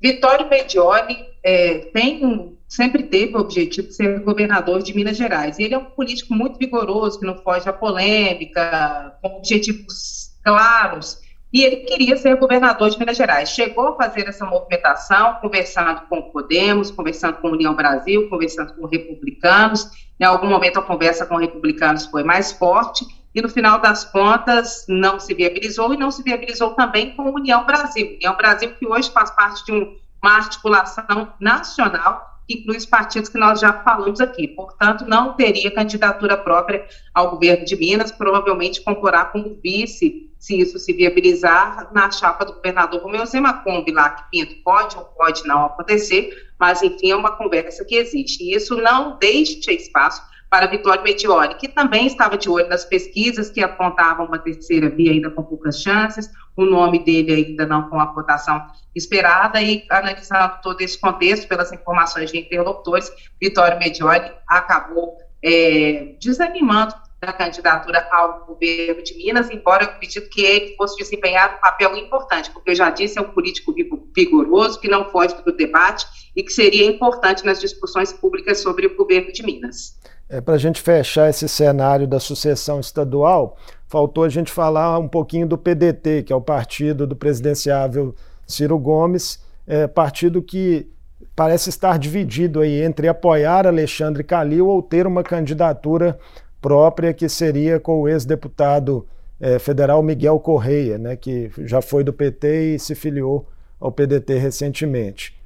Vitório 0.00 0.48
Medioli 0.48 1.26
é, 1.42 1.78
tem 1.92 2.53
sempre 2.74 3.04
teve 3.04 3.36
o 3.36 3.40
objetivo 3.40 3.88
de 3.88 3.94
ser 3.94 4.20
governador 4.20 4.82
de 4.82 4.94
Minas 4.94 5.16
Gerais. 5.16 5.58
Ele 5.58 5.74
é 5.74 5.78
um 5.78 5.84
político 5.84 6.34
muito 6.34 6.58
vigoroso, 6.58 7.18
que 7.18 7.26
não 7.26 7.36
foge 7.36 7.68
à 7.68 7.72
polêmica, 7.72 9.16
com 9.22 9.36
objetivos 9.36 10.34
claros 10.42 11.24
e 11.54 11.62
ele 11.62 11.76
queria 11.76 12.16
ser 12.16 12.36
governador 12.36 12.90
de 12.90 12.98
Minas 12.98 13.16
Gerais. 13.16 13.50
Chegou 13.50 13.90
a 13.90 13.96
fazer 13.96 14.28
essa 14.28 14.44
movimentação, 14.44 15.34
conversando 15.34 16.00
com 16.08 16.18
o 16.18 16.32
Podemos, 16.32 16.90
conversando 16.90 17.36
com 17.36 17.46
a 17.46 17.52
União 17.52 17.72
Brasil, 17.76 18.28
conversando 18.28 18.74
com 18.74 18.88
republicanos. 18.88 19.88
Em 20.18 20.24
algum 20.24 20.48
momento 20.48 20.80
a 20.80 20.82
conversa 20.82 21.24
com 21.24 21.36
republicanos 21.36 22.06
foi 22.06 22.24
mais 22.24 22.50
forte 22.50 23.06
e 23.32 23.40
no 23.40 23.48
final 23.48 23.80
das 23.80 24.02
contas 24.04 24.84
não 24.88 25.20
se 25.20 25.32
viabilizou 25.32 25.94
e 25.94 25.96
não 25.96 26.10
se 26.10 26.24
viabilizou 26.24 26.70
também 26.70 27.14
com 27.14 27.22
a 27.22 27.30
União 27.30 27.64
Brasil. 27.64 28.16
União 28.16 28.36
Brasil 28.36 28.74
que 28.74 28.84
hoje 28.84 29.12
faz 29.12 29.30
parte 29.30 29.64
de 29.64 29.70
um, 29.70 29.96
uma 30.20 30.32
articulação 30.32 31.32
nacional 31.38 32.23
que 32.46 32.54
inclui 32.54 32.76
os 32.76 32.86
partidos 32.86 33.28
que 33.28 33.38
nós 33.38 33.60
já 33.60 33.72
falamos 33.72 34.20
aqui. 34.20 34.48
Portanto, 34.48 35.04
não 35.06 35.34
teria 35.34 35.70
candidatura 35.70 36.36
própria 36.36 36.86
ao 37.12 37.30
governo 37.30 37.64
de 37.64 37.76
Minas, 37.76 38.12
provavelmente 38.12 38.82
concorrerá 38.82 39.24
como 39.24 39.58
vice, 39.62 40.30
se 40.38 40.60
isso 40.60 40.78
se 40.78 40.92
viabilizar, 40.92 41.90
na 41.94 42.10
chapa 42.10 42.44
do 42.44 42.54
governador 42.54 43.00
Romeu 43.02 43.24
Zema 43.24 43.62
Kombi 43.62 43.92
lá, 43.92 44.10
que 44.10 44.30
Pinto 44.30 44.62
pode 44.62 44.96
ou 44.96 45.04
pode 45.04 45.46
não 45.46 45.64
acontecer, 45.64 46.30
mas, 46.58 46.82
enfim, 46.82 47.12
é 47.12 47.16
uma 47.16 47.36
conversa 47.36 47.84
que 47.84 47.96
existe. 47.96 48.44
E 48.44 48.54
isso 48.54 48.76
não 48.76 49.18
deixa 49.18 49.72
espaço 49.72 50.22
para 50.54 50.68
Vitório 50.68 51.02
Mediori, 51.02 51.56
que 51.56 51.66
também 51.66 52.06
estava 52.06 52.38
de 52.38 52.48
olho 52.48 52.68
nas 52.68 52.84
pesquisas 52.84 53.50
que 53.50 53.60
apontavam 53.60 54.26
uma 54.26 54.38
terceira 54.38 54.88
via 54.88 55.10
ainda 55.10 55.28
com 55.28 55.42
poucas 55.42 55.82
chances, 55.82 56.30
o 56.56 56.64
nome 56.64 57.00
dele 57.04 57.32
ainda 57.32 57.66
não 57.66 57.90
com 57.90 57.98
a 57.98 58.04
votação 58.04 58.64
esperada, 58.94 59.60
e 59.60 59.84
analisando 59.90 60.54
todo 60.62 60.80
esse 60.80 60.96
contexto, 60.96 61.48
pelas 61.48 61.72
informações 61.72 62.30
de 62.30 62.38
interlocutores, 62.38 63.10
Vitório 63.42 63.80
Mediori 63.80 64.30
acabou 64.46 65.18
é, 65.42 66.14
desanimando 66.20 66.94
da 67.20 67.32
candidatura 67.32 68.06
ao 68.12 68.46
governo 68.46 69.02
de 69.02 69.16
Minas, 69.16 69.50
embora 69.50 69.82
eu 69.82 69.88
acredito 69.88 70.30
que 70.30 70.42
ele 70.42 70.76
fosse 70.76 70.96
desempenhar 70.96 71.56
um 71.56 71.60
papel 71.60 71.96
importante, 71.96 72.52
porque 72.52 72.70
eu 72.70 72.76
já 72.76 72.90
disse, 72.90 73.18
é 73.18 73.22
um 73.22 73.30
político 73.30 73.74
vigoroso, 74.14 74.78
que 74.78 74.86
não 74.86 75.10
foge 75.10 75.34
do 75.42 75.50
debate 75.50 76.06
e 76.36 76.44
que 76.44 76.52
seria 76.52 76.86
importante 76.86 77.44
nas 77.44 77.60
discussões 77.60 78.12
públicas 78.12 78.60
sobre 78.60 78.86
o 78.86 78.96
governo 78.96 79.32
de 79.32 79.42
Minas. 79.42 79.98
É, 80.28 80.40
Para 80.40 80.54
a 80.54 80.58
gente 80.58 80.80
fechar 80.80 81.28
esse 81.28 81.48
cenário 81.48 82.06
da 82.06 82.18
sucessão 82.18 82.80
estadual, 82.80 83.56
faltou 83.86 84.24
a 84.24 84.28
gente 84.28 84.50
falar 84.50 84.98
um 84.98 85.08
pouquinho 85.08 85.46
do 85.46 85.58
PDT, 85.58 86.22
que 86.24 86.32
é 86.32 86.36
o 86.36 86.40
partido 86.40 87.06
do 87.06 87.14
presidenciável 87.14 88.14
Ciro 88.46 88.78
Gomes, 88.78 89.40
é, 89.66 89.86
partido 89.86 90.42
que 90.42 90.88
parece 91.36 91.68
estar 91.68 91.98
dividido 91.98 92.60
aí 92.60 92.82
entre 92.82 93.08
apoiar 93.08 93.66
Alexandre 93.66 94.22
Calil 94.22 94.68
ou 94.68 94.82
ter 94.82 95.06
uma 95.06 95.22
candidatura 95.22 96.18
própria 96.60 97.12
que 97.12 97.28
seria 97.28 97.78
com 97.78 98.00
o 98.00 98.08
ex-deputado 98.08 99.06
é, 99.40 99.58
federal 99.58 100.02
Miguel 100.02 100.38
Correia, 100.38 100.96
né, 100.96 101.16
que 101.16 101.50
já 101.58 101.82
foi 101.82 102.02
do 102.04 102.12
PT 102.12 102.74
e 102.74 102.78
se 102.78 102.94
filiou 102.94 103.46
ao 103.80 103.92
PDT 103.92 104.38
recentemente. 104.38 105.38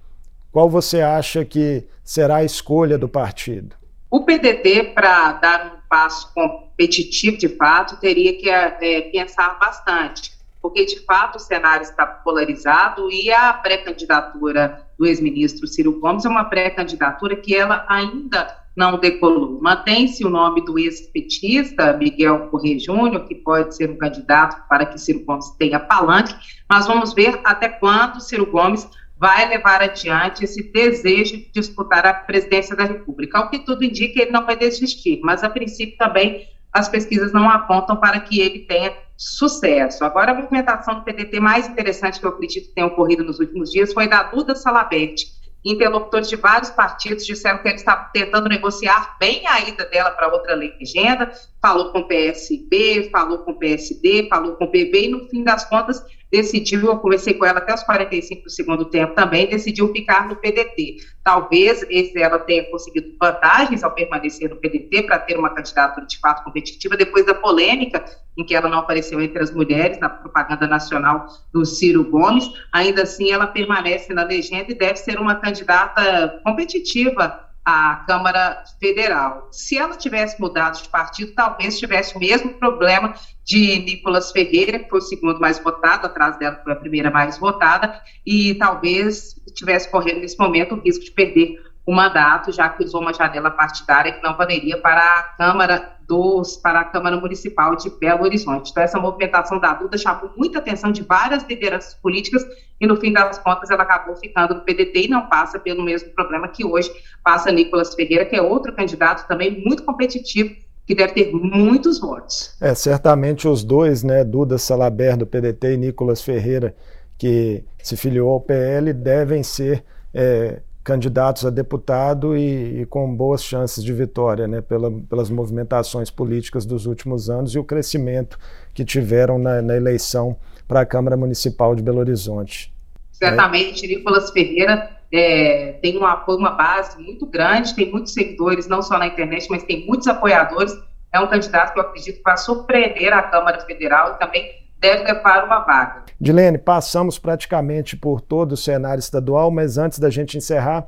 Qual 0.53 0.69
você 0.69 1.01
acha 1.01 1.45
que 1.45 1.85
será 2.05 2.37
a 2.37 2.45
escolha 2.45 2.97
do 2.97 3.09
partido? 3.09 3.77
O 4.11 4.25
PDT, 4.25 4.93
para 4.95 5.33
dar 5.33 5.67
um 5.67 5.89
passo 5.89 6.33
competitivo 6.33 7.37
de 7.37 7.49
fato, 7.49 8.01
teria 8.01 8.39
que 8.39 8.49
é, 8.49 9.03
pensar 9.13 9.59
bastante, 9.59 10.33
porque 10.63 10.87
de 10.87 11.01
fato 11.05 11.37
o 11.37 11.41
cenário 11.41 11.83
está 11.83 12.07
polarizado 12.07 13.11
e 13.13 13.31
a 13.31 13.53
pré-candidatura 13.53 14.87
do 14.99 15.07
ex-ministro 15.07 15.67
Ciro 15.67 16.01
Gomes 16.01 16.25
é 16.25 16.29
uma 16.29 16.45
pré-candidatura 16.45 17.37
que 17.37 17.55
ela 17.55 17.85
ainda 17.87 18.57
não 18.75 18.97
decolou. 18.97 19.61
Mantém-se 19.61 20.25
o 20.25 20.31
nome 20.31 20.65
do 20.65 20.79
ex-petista 20.79 21.93
Miguel 21.93 22.49
Corrêa 22.49 22.79
Júnior, 22.79 23.27
que 23.27 23.35
pode 23.35 23.75
ser 23.77 23.91
um 23.91 23.99
candidato 23.99 24.67
para 24.69 24.87
que 24.87 24.99
Ciro 24.99 25.25
Gomes 25.25 25.51
tenha 25.59 25.81
palanque, 25.81 26.35
mas 26.67 26.87
vamos 26.87 27.13
ver 27.13 27.41
até 27.45 27.69
quando 27.69 28.21
Ciro 28.21 28.47
Gomes 28.47 28.89
vai 29.19 29.49
levar 29.49 29.83
adiante 29.83 30.45
esse 30.45 30.63
desejo 30.73 31.37
de 31.37 31.51
disputar 31.53 32.07
a 32.07 32.15
presidência 32.15 32.77
da 32.77 32.85
República. 32.85 33.39
Ao 33.39 33.51
que 33.51 33.59
tudo 33.59 33.85
indica, 33.85 34.23
ele 34.23 34.31
não 34.31 34.47
vai 34.47 34.57
desistir, 34.57 35.21
mas 35.23 35.43
a 35.43 35.51
princípio 35.51 35.97
também 35.97 36.47
as 36.73 36.89
pesquisas 36.89 37.33
não 37.33 37.49
apontam 37.51 37.97
para 37.97 38.21
que 38.21 38.41
ele 38.41 38.61
tenha 38.61 38.95
sucesso. 39.17 40.05
Agora, 40.05 40.31
a 40.31 40.35
movimentação 40.35 40.97
do 40.97 41.03
PDT 41.03 41.41
mais 41.41 41.67
interessante 41.67 42.21
que 42.21 42.27
eu 42.27 42.31
acredito 42.31 42.69
que 42.69 42.75
tenha 42.75 42.87
ocorrido 42.87 43.25
nos 43.25 43.41
últimos 43.41 43.71
dias 43.71 43.93
foi 43.93 44.07
da 44.07 44.23
Duda 44.23 44.55
Salabete, 44.55 45.27
interlocutores 45.65 46.29
de 46.29 46.37
vários 46.37 46.71
partidos 46.71 47.27
disseram 47.27 47.59
que 47.59 47.69
ele 47.69 47.77
estava 47.77 48.09
tentando 48.13 48.49
negociar 48.49 49.17
bem 49.19 49.47
a 49.47 49.61
ida 49.61 49.85
dela 49.87 50.11
para 50.11 50.33
outra 50.33 50.55
legenda, 50.55 51.31
falou 51.61 51.91
com 51.93 52.01
o 52.01 52.09
PSB, 52.09 53.09
falou 53.11 53.39
com 53.39 53.53
o 53.53 53.59
PSD, 53.59 54.29
falou 54.29 54.57
com 54.57 54.65
o 54.65 54.71
PV, 54.71 55.05
e 55.05 55.09
no 55.09 55.29
fim 55.29 55.43
das 55.43 55.65
contas 55.65 56.03
decidiu, 56.31 56.87
eu 56.87 56.99
conversei 56.99 57.35
com 57.35 57.45
ela 57.45 57.59
até 57.59 57.75
os 57.75 57.83
45 57.83 58.45
do 58.45 58.51
segundo 58.51 58.85
tempo 58.85 59.15
também, 59.15 59.49
decidiu 59.49 59.93
ficar 59.93 60.29
no 60.29 60.37
PDT. 60.37 60.97
Talvez 61.25 61.85
esse, 61.89 62.21
ela 62.21 62.39
tenha 62.39 62.65
conseguido 62.71 63.15
vantagens 63.21 63.83
ao 63.83 63.93
permanecer 63.93 64.51
no 64.51 64.57
PDT 64.57 65.03
para 65.05 65.19
ter 65.19 65.39
uma 65.39 65.51
candidatura 65.51 66.07
de 66.07 66.19
fato 66.19 66.45
competitiva, 66.45 66.97
depois 66.97 67.25
da 67.25 67.35
polêmica 67.35 68.05
em 68.37 68.45
que 68.45 68.55
ela 68.55 68.69
não 68.69 68.79
apareceu 68.79 69.21
entre 69.21 69.43
as 69.43 69.51
mulheres 69.51 69.99
na 69.99 70.09
propaganda 70.09 70.67
nacional 70.67 71.27
do 71.53 71.65
Ciro 71.65 72.05
Gomes, 72.05 72.49
ainda 72.73 73.03
assim 73.03 73.33
ela 73.33 73.47
permanece 73.47 74.15
na 74.15 74.23
legenda 74.23 74.71
e 74.71 74.75
deve 74.75 74.97
ser 74.97 75.19
uma 75.19 75.35
candidata 75.35 76.41
competitiva 76.45 77.48
à 77.71 77.97
Câmara 78.07 78.65
Federal. 78.81 79.47
Se 79.53 79.77
ela 79.77 79.95
tivesse 79.95 80.41
mudado 80.41 80.81
de 80.83 80.89
partido, 80.89 81.35
talvez 81.35 81.79
tivesse 81.79 82.17
o 82.17 82.19
mesmo 82.19 82.55
problema 82.55 83.13
de 83.45 83.81
Nicolas 83.81 84.33
Ferreira, 84.33 84.79
que 84.79 84.89
foi 84.89 85.01
o 85.01 85.03
segundo 85.03 85.39
mais 85.39 85.59
votado, 85.59 86.07
atrás 86.07 86.39
dela 86.39 86.59
foi 86.65 86.73
a 86.73 86.77
primeira 86.77 87.11
mais 87.11 87.37
votada, 87.37 88.01
e 88.25 88.55
talvez 88.55 89.35
tivesse 89.55 89.91
correndo 89.91 90.21
nesse 90.21 90.39
momento 90.39 90.77
o 90.77 90.81
risco 90.81 91.05
de 91.05 91.11
perder 91.11 91.68
o 91.89 91.93
mandato, 91.95 92.53
já 92.53 92.69
que 92.69 92.85
usou 92.85 93.01
uma 93.01 93.15
janela 93.15 93.51
partidária 93.51 94.13
que 94.13 94.23
não 94.23 94.37
valeria 94.37 94.79
para 94.79 95.01
a 95.01 95.23
Câmara 95.39 95.97
dos, 96.07 96.59
para 96.59 96.81
a 96.81 96.85
Câmara 96.85 97.17
Municipal 97.17 97.75
de 97.77 97.89
Belo 97.89 98.25
Horizonte. 98.25 98.71
Então, 98.71 98.83
essa 98.83 98.99
movimentação 98.99 99.59
da 99.59 99.73
Duda 99.73 99.97
chamou 99.97 100.31
muita 100.37 100.59
atenção 100.59 100.93
de 100.93 101.03
várias 101.03 101.45
lideranças 101.45 101.95
políticas 101.95 102.45
e, 102.79 102.87
no 102.87 102.95
fim 102.97 103.11
das 103.11 103.39
contas, 103.39 103.71
ela 103.71 103.85
acabou 103.85 104.15
ficando 104.17 104.57
no 104.57 104.61
PDT 104.61 105.07
e 105.07 105.09
não 105.09 105.31
passa 105.31 105.59
pelo 105.59 105.83
mesmo 105.83 106.11
problema 106.11 106.47
que 106.49 106.63
hoje 106.63 106.93
passa 107.25 107.51
Nicolas 107.51 107.95
Ferreira, 107.95 108.27
que 108.27 108.37
é 108.37 108.43
outro 108.43 108.71
candidato 108.75 109.27
também 109.27 109.65
muito 109.65 109.83
competitivo, 109.83 110.55
que 110.87 110.95
deve 110.95 111.15
ter 111.15 111.33
muitos 111.33 111.99
votos. 111.99 112.55
É, 112.61 112.75
certamente 112.75 113.49
os 113.49 113.65
dois, 113.65 114.03
né, 114.03 114.25
Duda 114.25 114.59
Salaber 114.59 115.17
do 115.17 115.27
PDT 115.27 115.73
e 115.73 115.77
Nicolas 115.79 116.21
Ferreira, 116.21 116.77
que 117.17 117.65
se 117.83 117.97
filiou 117.97 118.29
ao 118.29 118.43
PL, 118.43 118.93
devem 118.93 119.43
ser 119.43 119.83
é, 120.13 120.61
candidatos 120.89 121.45
a 121.45 121.51
deputado 121.51 122.35
e, 122.35 122.81
e, 122.81 122.87
com 122.87 123.15
boas 123.15 123.45
chances 123.45 123.85
de 123.85 123.93
vitória, 123.93 124.49
né, 124.49 124.63
pela, 124.63 124.91
pelas 124.91 125.29
movimentações 125.29 126.11
políticas 126.11 126.65
dos 126.65 126.87
últimos 126.87 127.29
anos 127.29 127.55
e 127.55 127.59
o 127.59 127.65
crescimento 127.65 128.39
que 128.73 128.87
tiveram 128.87 129.39
na, 129.39 129.61
na 129.61 129.77
eleição 129.77 130.39
para 130.67 130.81
a 130.81 130.87
Câmara 130.87 131.15
Municipal 131.15 131.75
de 131.75 131.83
Belo 131.83 131.99
Horizonte. 131.99 132.73
Certamente, 133.13 133.85
é. 133.85 133.97
Nicolas 133.97 134.31
Ferreira 134.31 134.91
é, 135.13 135.79
tem 135.83 135.99
um 135.99 136.07
apoio, 136.07 136.39
uma 136.39 136.53
base 136.53 136.99
muito 137.03 137.27
grande, 137.27 137.75
tem 137.75 137.91
muitos 137.91 138.15
seguidores, 138.15 138.67
não 138.67 138.81
só 138.81 138.97
na 138.97 139.09
internet, 139.09 139.47
mas 139.51 139.63
tem 139.65 139.85
muitos 139.87 140.09
apoiadores. 140.09 140.73
É 141.13 141.21
um 141.21 141.27
candidato 141.27 141.75
que 141.75 141.81
eu 141.81 141.83
acredito 141.83 142.23
vai 142.25 142.39
surpreender 142.39 143.13
a 143.13 143.23
Câmara 143.25 143.61
Federal 143.61 144.15
e 144.15 144.19
também 144.19 144.51
deve 144.81 145.05
levar 145.05 145.45
uma 145.45 145.61
vaga. 145.61 146.03
Dilene, 146.21 146.59
passamos 146.59 147.19
praticamente 147.19 147.97
por 147.97 148.21
todo 148.21 148.53
o 148.53 148.57
cenário 148.57 149.01
estadual, 149.01 149.51
mas 149.51 149.79
antes 149.79 149.99
da 149.99 150.11
gente 150.11 150.37
encerrar, 150.37 150.87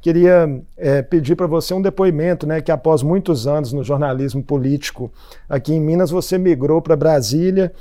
queria 0.00 0.62
é, 0.76 1.02
pedir 1.02 1.36
para 1.36 1.46
você 1.46 1.74
um 1.74 1.82
depoimento, 1.82 2.46
né, 2.46 2.60
que 2.60 2.72
após 2.72 3.02
muitos 3.02 3.46
anos 3.46 3.72
no 3.72 3.84
jornalismo 3.84 4.42
político 4.42 5.12
aqui 5.48 5.74
em 5.74 5.80
Minas, 5.80 6.10
você 6.10 6.38
migrou 6.38 6.80
para 6.80 6.96
Brasília 6.96 7.72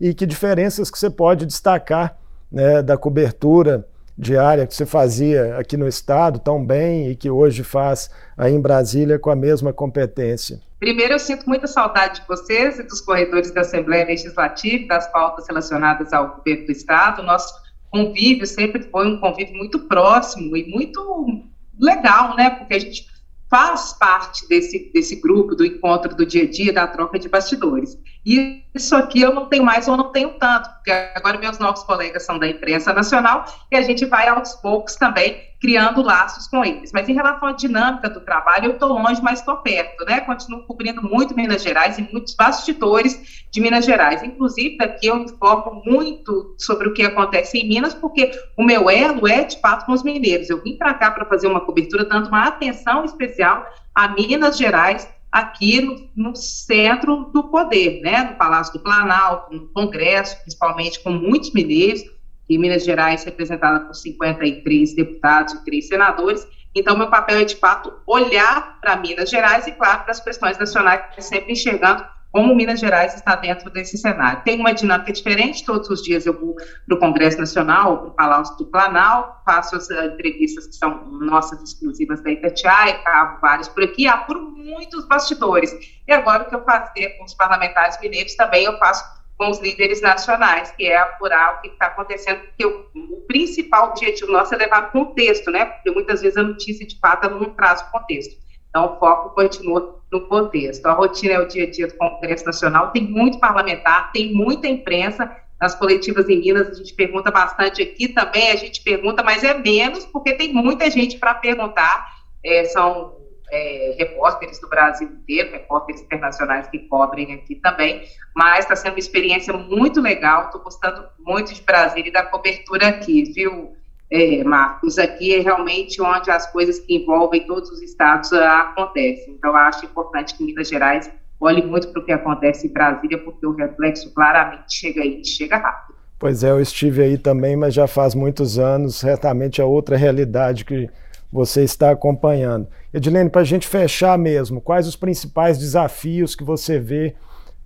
e 0.00 0.12
que 0.12 0.26
diferenças 0.26 0.90
que 0.90 0.98
você 0.98 1.10
pode 1.10 1.46
destacar 1.46 2.16
né, 2.50 2.82
da 2.82 2.96
cobertura 2.96 3.86
diária 4.16 4.66
que 4.66 4.74
você 4.74 4.84
fazia 4.84 5.56
aqui 5.56 5.76
no 5.76 5.86
estado 5.86 6.40
tão 6.40 6.64
bem 6.64 7.08
e 7.08 7.14
que 7.14 7.30
hoje 7.30 7.62
faz 7.62 8.10
aí 8.36 8.52
em 8.52 8.60
Brasília 8.60 9.18
com 9.18 9.30
a 9.30 9.36
mesma 9.36 9.72
competência? 9.72 10.60
Primeiro, 10.78 11.14
eu 11.14 11.18
sinto 11.18 11.48
muita 11.48 11.66
saudade 11.66 12.20
de 12.20 12.26
vocês 12.28 12.78
e 12.78 12.84
dos 12.84 13.00
corredores 13.00 13.50
da 13.50 13.62
Assembleia 13.62 14.06
Legislativa, 14.06 14.86
das 14.86 15.10
pautas 15.10 15.48
relacionadas 15.48 16.12
ao 16.12 16.36
governo 16.36 16.66
do 16.66 16.72
estado. 16.72 17.22
Nosso 17.22 17.52
convívio 17.90 18.46
sempre 18.46 18.82
foi 18.84 19.08
um 19.08 19.18
convívio 19.18 19.56
muito 19.56 19.80
próximo 19.80 20.56
e 20.56 20.70
muito 20.70 21.44
legal, 21.78 22.36
né? 22.36 22.50
Porque 22.50 22.74
a 22.74 22.78
gente 22.78 23.06
faz 23.50 23.92
parte 23.94 24.46
desse, 24.46 24.90
desse 24.92 25.16
grupo, 25.16 25.56
do 25.56 25.64
encontro 25.64 26.14
do 26.14 26.24
dia 26.24 26.44
a 26.44 26.50
dia, 26.50 26.72
da 26.72 26.86
troca 26.86 27.18
de 27.18 27.28
bastidores. 27.28 27.98
E 28.28 28.62
isso 28.74 28.94
aqui 28.94 29.22
eu 29.22 29.32
não 29.32 29.46
tenho 29.46 29.64
mais 29.64 29.88
ou 29.88 29.96
não 29.96 30.12
tenho 30.12 30.28
tanto, 30.38 30.68
porque 30.74 30.90
agora 31.14 31.38
meus 31.38 31.58
novos 31.58 31.82
colegas 31.82 32.26
são 32.26 32.38
da 32.38 32.46
imprensa 32.46 32.92
nacional 32.92 33.46
e 33.72 33.76
a 33.76 33.80
gente 33.80 34.04
vai 34.04 34.28
aos 34.28 34.54
poucos 34.56 34.96
também 34.96 35.48
criando 35.58 36.02
laços 36.02 36.46
com 36.46 36.62
eles. 36.62 36.92
Mas 36.92 37.08
em 37.08 37.14
relação 37.14 37.48
à 37.48 37.52
dinâmica 37.52 38.10
do 38.10 38.20
trabalho, 38.20 38.66
eu 38.66 38.72
estou 38.72 38.92
longe, 38.92 39.22
mas 39.22 39.38
estou 39.38 39.56
perto, 39.56 40.04
né? 40.04 40.20
Continuo 40.20 40.62
cobrindo 40.64 41.02
muito 41.02 41.34
Minas 41.34 41.62
Gerais 41.62 41.96
e 41.96 42.02
muitos 42.12 42.34
bastidores 42.34 43.46
de 43.50 43.62
Minas 43.62 43.86
Gerais. 43.86 44.22
Inclusive, 44.22 44.76
daqui 44.76 45.06
eu 45.06 45.16
informo 45.16 45.82
muito 45.86 46.54
sobre 46.58 46.86
o 46.86 46.92
que 46.92 47.04
acontece 47.04 47.56
em 47.56 47.66
Minas, 47.66 47.94
porque 47.94 48.30
o 48.58 48.62
meu 48.62 48.90
elo 48.90 49.26
é 49.26 49.42
de 49.42 49.58
fato 49.58 49.86
com 49.86 49.92
os 49.92 50.02
mineiros. 50.02 50.50
Eu 50.50 50.62
vim 50.62 50.76
para 50.76 50.92
cá 50.92 51.10
para 51.10 51.24
fazer 51.24 51.46
uma 51.46 51.62
cobertura, 51.62 52.04
dando 52.04 52.28
uma 52.28 52.46
atenção 52.46 53.06
especial 53.06 53.66
a 53.94 54.06
Minas 54.08 54.58
Gerais, 54.58 55.08
aqui 55.30 55.80
no, 55.80 56.08
no, 56.16 56.36
centro 56.36 57.30
do 57.32 57.44
poder, 57.44 58.00
né, 58.00 58.24
no 58.24 58.36
Palácio 58.36 58.72
do 58.72 58.80
Planalto, 58.80 59.54
no 59.54 59.68
Congresso, 59.68 60.40
principalmente 60.42 61.00
com 61.00 61.10
muitos 61.10 61.52
mineiros, 61.52 62.02
e 62.48 62.56
Minas 62.56 62.84
Gerais 62.84 63.24
representada 63.24 63.80
por 63.80 63.94
53 63.94 64.94
deputados 64.94 65.52
e 65.52 65.64
três 65.64 65.86
senadores. 65.86 66.46
Então, 66.74 66.96
meu 66.96 67.08
papel 67.08 67.38
é, 67.38 67.44
de 67.44 67.56
fato, 67.56 67.92
olhar 68.06 68.80
para 68.80 68.96
Minas 68.96 69.28
Gerais 69.28 69.66
e, 69.66 69.72
claro, 69.72 70.02
para 70.02 70.12
as 70.12 70.20
questões 70.20 70.58
nacionais, 70.58 71.02
sempre 71.18 71.52
enxergando 71.52 72.04
como 72.30 72.54
Minas 72.54 72.80
Gerais 72.80 73.14
está 73.14 73.34
dentro 73.36 73.70
desse 73.70 73.96
cenário. 73.96 74.42
Tem 74.44 74.60
uma 74.60 74.72
dinâmica 74.72 75.12
diferente, 75.12 75.64
todos 75.64 75.88
os 75.88 76.02
dias 76.02 76.26
eu 76.26 76.38
vou 76.38 76.54
para 76.54 76.94
o 76.94 76.98
Congresso 76.98 77.38
Nacional, 77.38 77.98
para 77.98 78.08
o 78.08 78.14
Palácio 78.14 78.56
do 78.56 78.66
Planalto, 78.66 79.42
faço 79.44 79.76
as 79.76 79.88
uh, 79.88 80.04
entrevistas 80.04 80.66
que 80.66 80.74
são 80.74 81.06
nossas 81.06 81.62
exclusivas 81.62 82.22
da 82.22 82.30
Itatiaia, 82.30 83.02
cavo 83.02 83.40
vários 83.40 83.68
por 83.68 83.82
aqui, 83.82 84.06
apuro 84.06 84.50
muitos 84.50 85.06
bastidores. 85.06 85.72
E 86.06 86.12
agora 86.12 86.42
o 86.42 86.48
que 86.48 86.54
eu 86.54 86.64
faço 86.64 86.92
com 87.18 87.24
os 87.24 87.34
parlamentares 87.34 87.98
mineiros 88.00 88.34
também 88.34 88.64
eu 88.64 88.78
faço 88.78 89.18
com 89.38 89.50
os 89.50 89.60
líderes 89.60 90.02
nacionais, 90.02 90.72
que 90.72 90.84
é 90.84 90.98
apurar 90.98 91.54
o 91.54 91.60
que 91.60 91.68
está 91.68 91.86
acontecendo, 91.86 92.40
porque 92.40 92.66
o, 92.66 92.90
o, 92.94 93.20
principal 93.28 93.90
objetivo 93.90 94.32
nosso 94.32 94.52
é 94.52 94.58
levar 94.58 94.90
contexto, 94.90 95.48
né? 95.50 95.64
Porque 95.64 95.92
muitas 95.92 96.20
vezes 96.20 96.36
a 96.36 96.42
notícia 96.42 96.84
de 96.84 96.98
fato 96.98 97.30
não 97.30 97.54
traz 97.54 97.80
o 97.82 97.90
contexto. 97.92 98.34
Então, 98.78 98.94
o 98.94 98.98
foco 99.00 99.30
continua 99.30 100.00
no 100.12 100.20
contexto. 100.28 100.86
A 100.86 100.92
rotina 100.92 101.34
é 101.34 101.38
o 101.40 101.48
dia 101.48 101.64
a 101.64 101.70
dia 101.70 101.88
do 101.88 101.94
Congresso 101.94 102.46
Nacional, 102.46 102.92
tem 102.92 103.02
muito 103.02 103.40
parlamentar, 103.40 104.12
tem 104.12 104.32
muita 104.32 104.68
imprensa. 104.68 105.30
Nas 105.60 105.74
coletivas 105.74 106.28
em 106.28 106.38
Minas, 106.38 106.68
a 106.68 106.74
gente 106.74 106.94
pergunta 106.94 107.32
bastante 107.32 107.82
aqui 107.82 108.06
também, 108.06 108.52
a 108.52 108.56
gente 108.56 108.80
pergunta, 108.80 109.24
mas 109.24 109.42
é 109.42 109.54
menos, 109.54 110.06
porque 110.06 110.34
tem 110.34 110.52
muita 110.52 110.88
gente 110.88 111.18
para 111.18 111.34
perguntar. 111.34 112.06
É, 112.44 112.64
são 112.66 113.16
é, 113.50 113.96
repórteres 113.98 114.60
do 114.60 114.68
Brasil 114.68 115.08
inteiro, 115.08 115.50
repórteres 115.50 116.00
internacionais 116.00 116.68
que 116.68 116.78
cobrem 116.78 117.34
aqui 117.34 117.56
também, 117.56 118.04
mas 118.36 118.60
está 118.60 118.76
sendo 118.76 118.92
uma 118.92 119.00
experiência 119.00 119.52
muito 119.52 120.00
legal, 120.00 120.44
estou 120.44 120.60
gostando 120.60 121.04
muito 121.18 121.52
de 121.52 121.62
Brasília 121.62 122.08
e 122.08 122.12
da 122.12 122.22
cobertura 122.22 122.86
aqui, 122.86 123.24
viu, 123.34 123.72
é, 124.10 124.42
Marcos, 124.42 124.98
aqui 124.98 125.34
é 125.34 125.40
realmente 125.40 126.00
onde 126.00 126.30
as 126.30 126.50
coisas 126.50 126.78
que 126.78 126.96
envolvem 126.96 127.46
todos 127.46 127.70
os 127.70 127.82
estados 127.82 128.32
ah, 128.32 128.60
acontecem. 128.60 129.34
Então, 129.34 129.54
acho 129.54 129.84
importante 129.84 130.36
que 130.36 130.44
Minas 130.44 130.68
Gerais 130.68 131.10
olhe 131.38 131.62
muito 131.62 131.88
para 131.88 132.00
o 132.00 132.04
que 132.04 132.12
acontece 132.12 132.66
em 132.66 132.72
Brasília, 132.72 133.18
porque 133.18 133.46
o 133.46 133.52
reflexo 133.52 134.12
claramente 134.14 134.74
chega 134.74 135.02
aí, 135.02 135.24
chega 135.24 135.56
rápido. 135.56 135.96
Pois 136.18 136.42
é, 136.42 136.50
eu 136.50 136.60
estive 136.60 137.02
aí 137.02 137.16
também, 137.18 137.54
mas 137.54 137.74
já 137.74 137.86
faz 137.86 138.14
muitos 138.14 138.58
anos, 138.58 138.96
certamente 138.96 139.60
é 139.60 139.64
outra 139.64 139.96
realidade 139.96 140.64
que 140.64 140.88
você 141.30 141.62
está 141.62 141.90
acompanhando. 141.90 142.66
Edilene, 142.92 143.30
para 143.30 143.42
a 143.42 143.44
gente 143.44 143.68
fechar 143.68 144.18
mesmo, 144.18 144.60
quais 144.60 144.88
os 144.88 144.96
principais 144.96 145.58
desafios 145.58 146.34
que 146.34 146.42
você 146.42 146.80
vê 146.80 147.14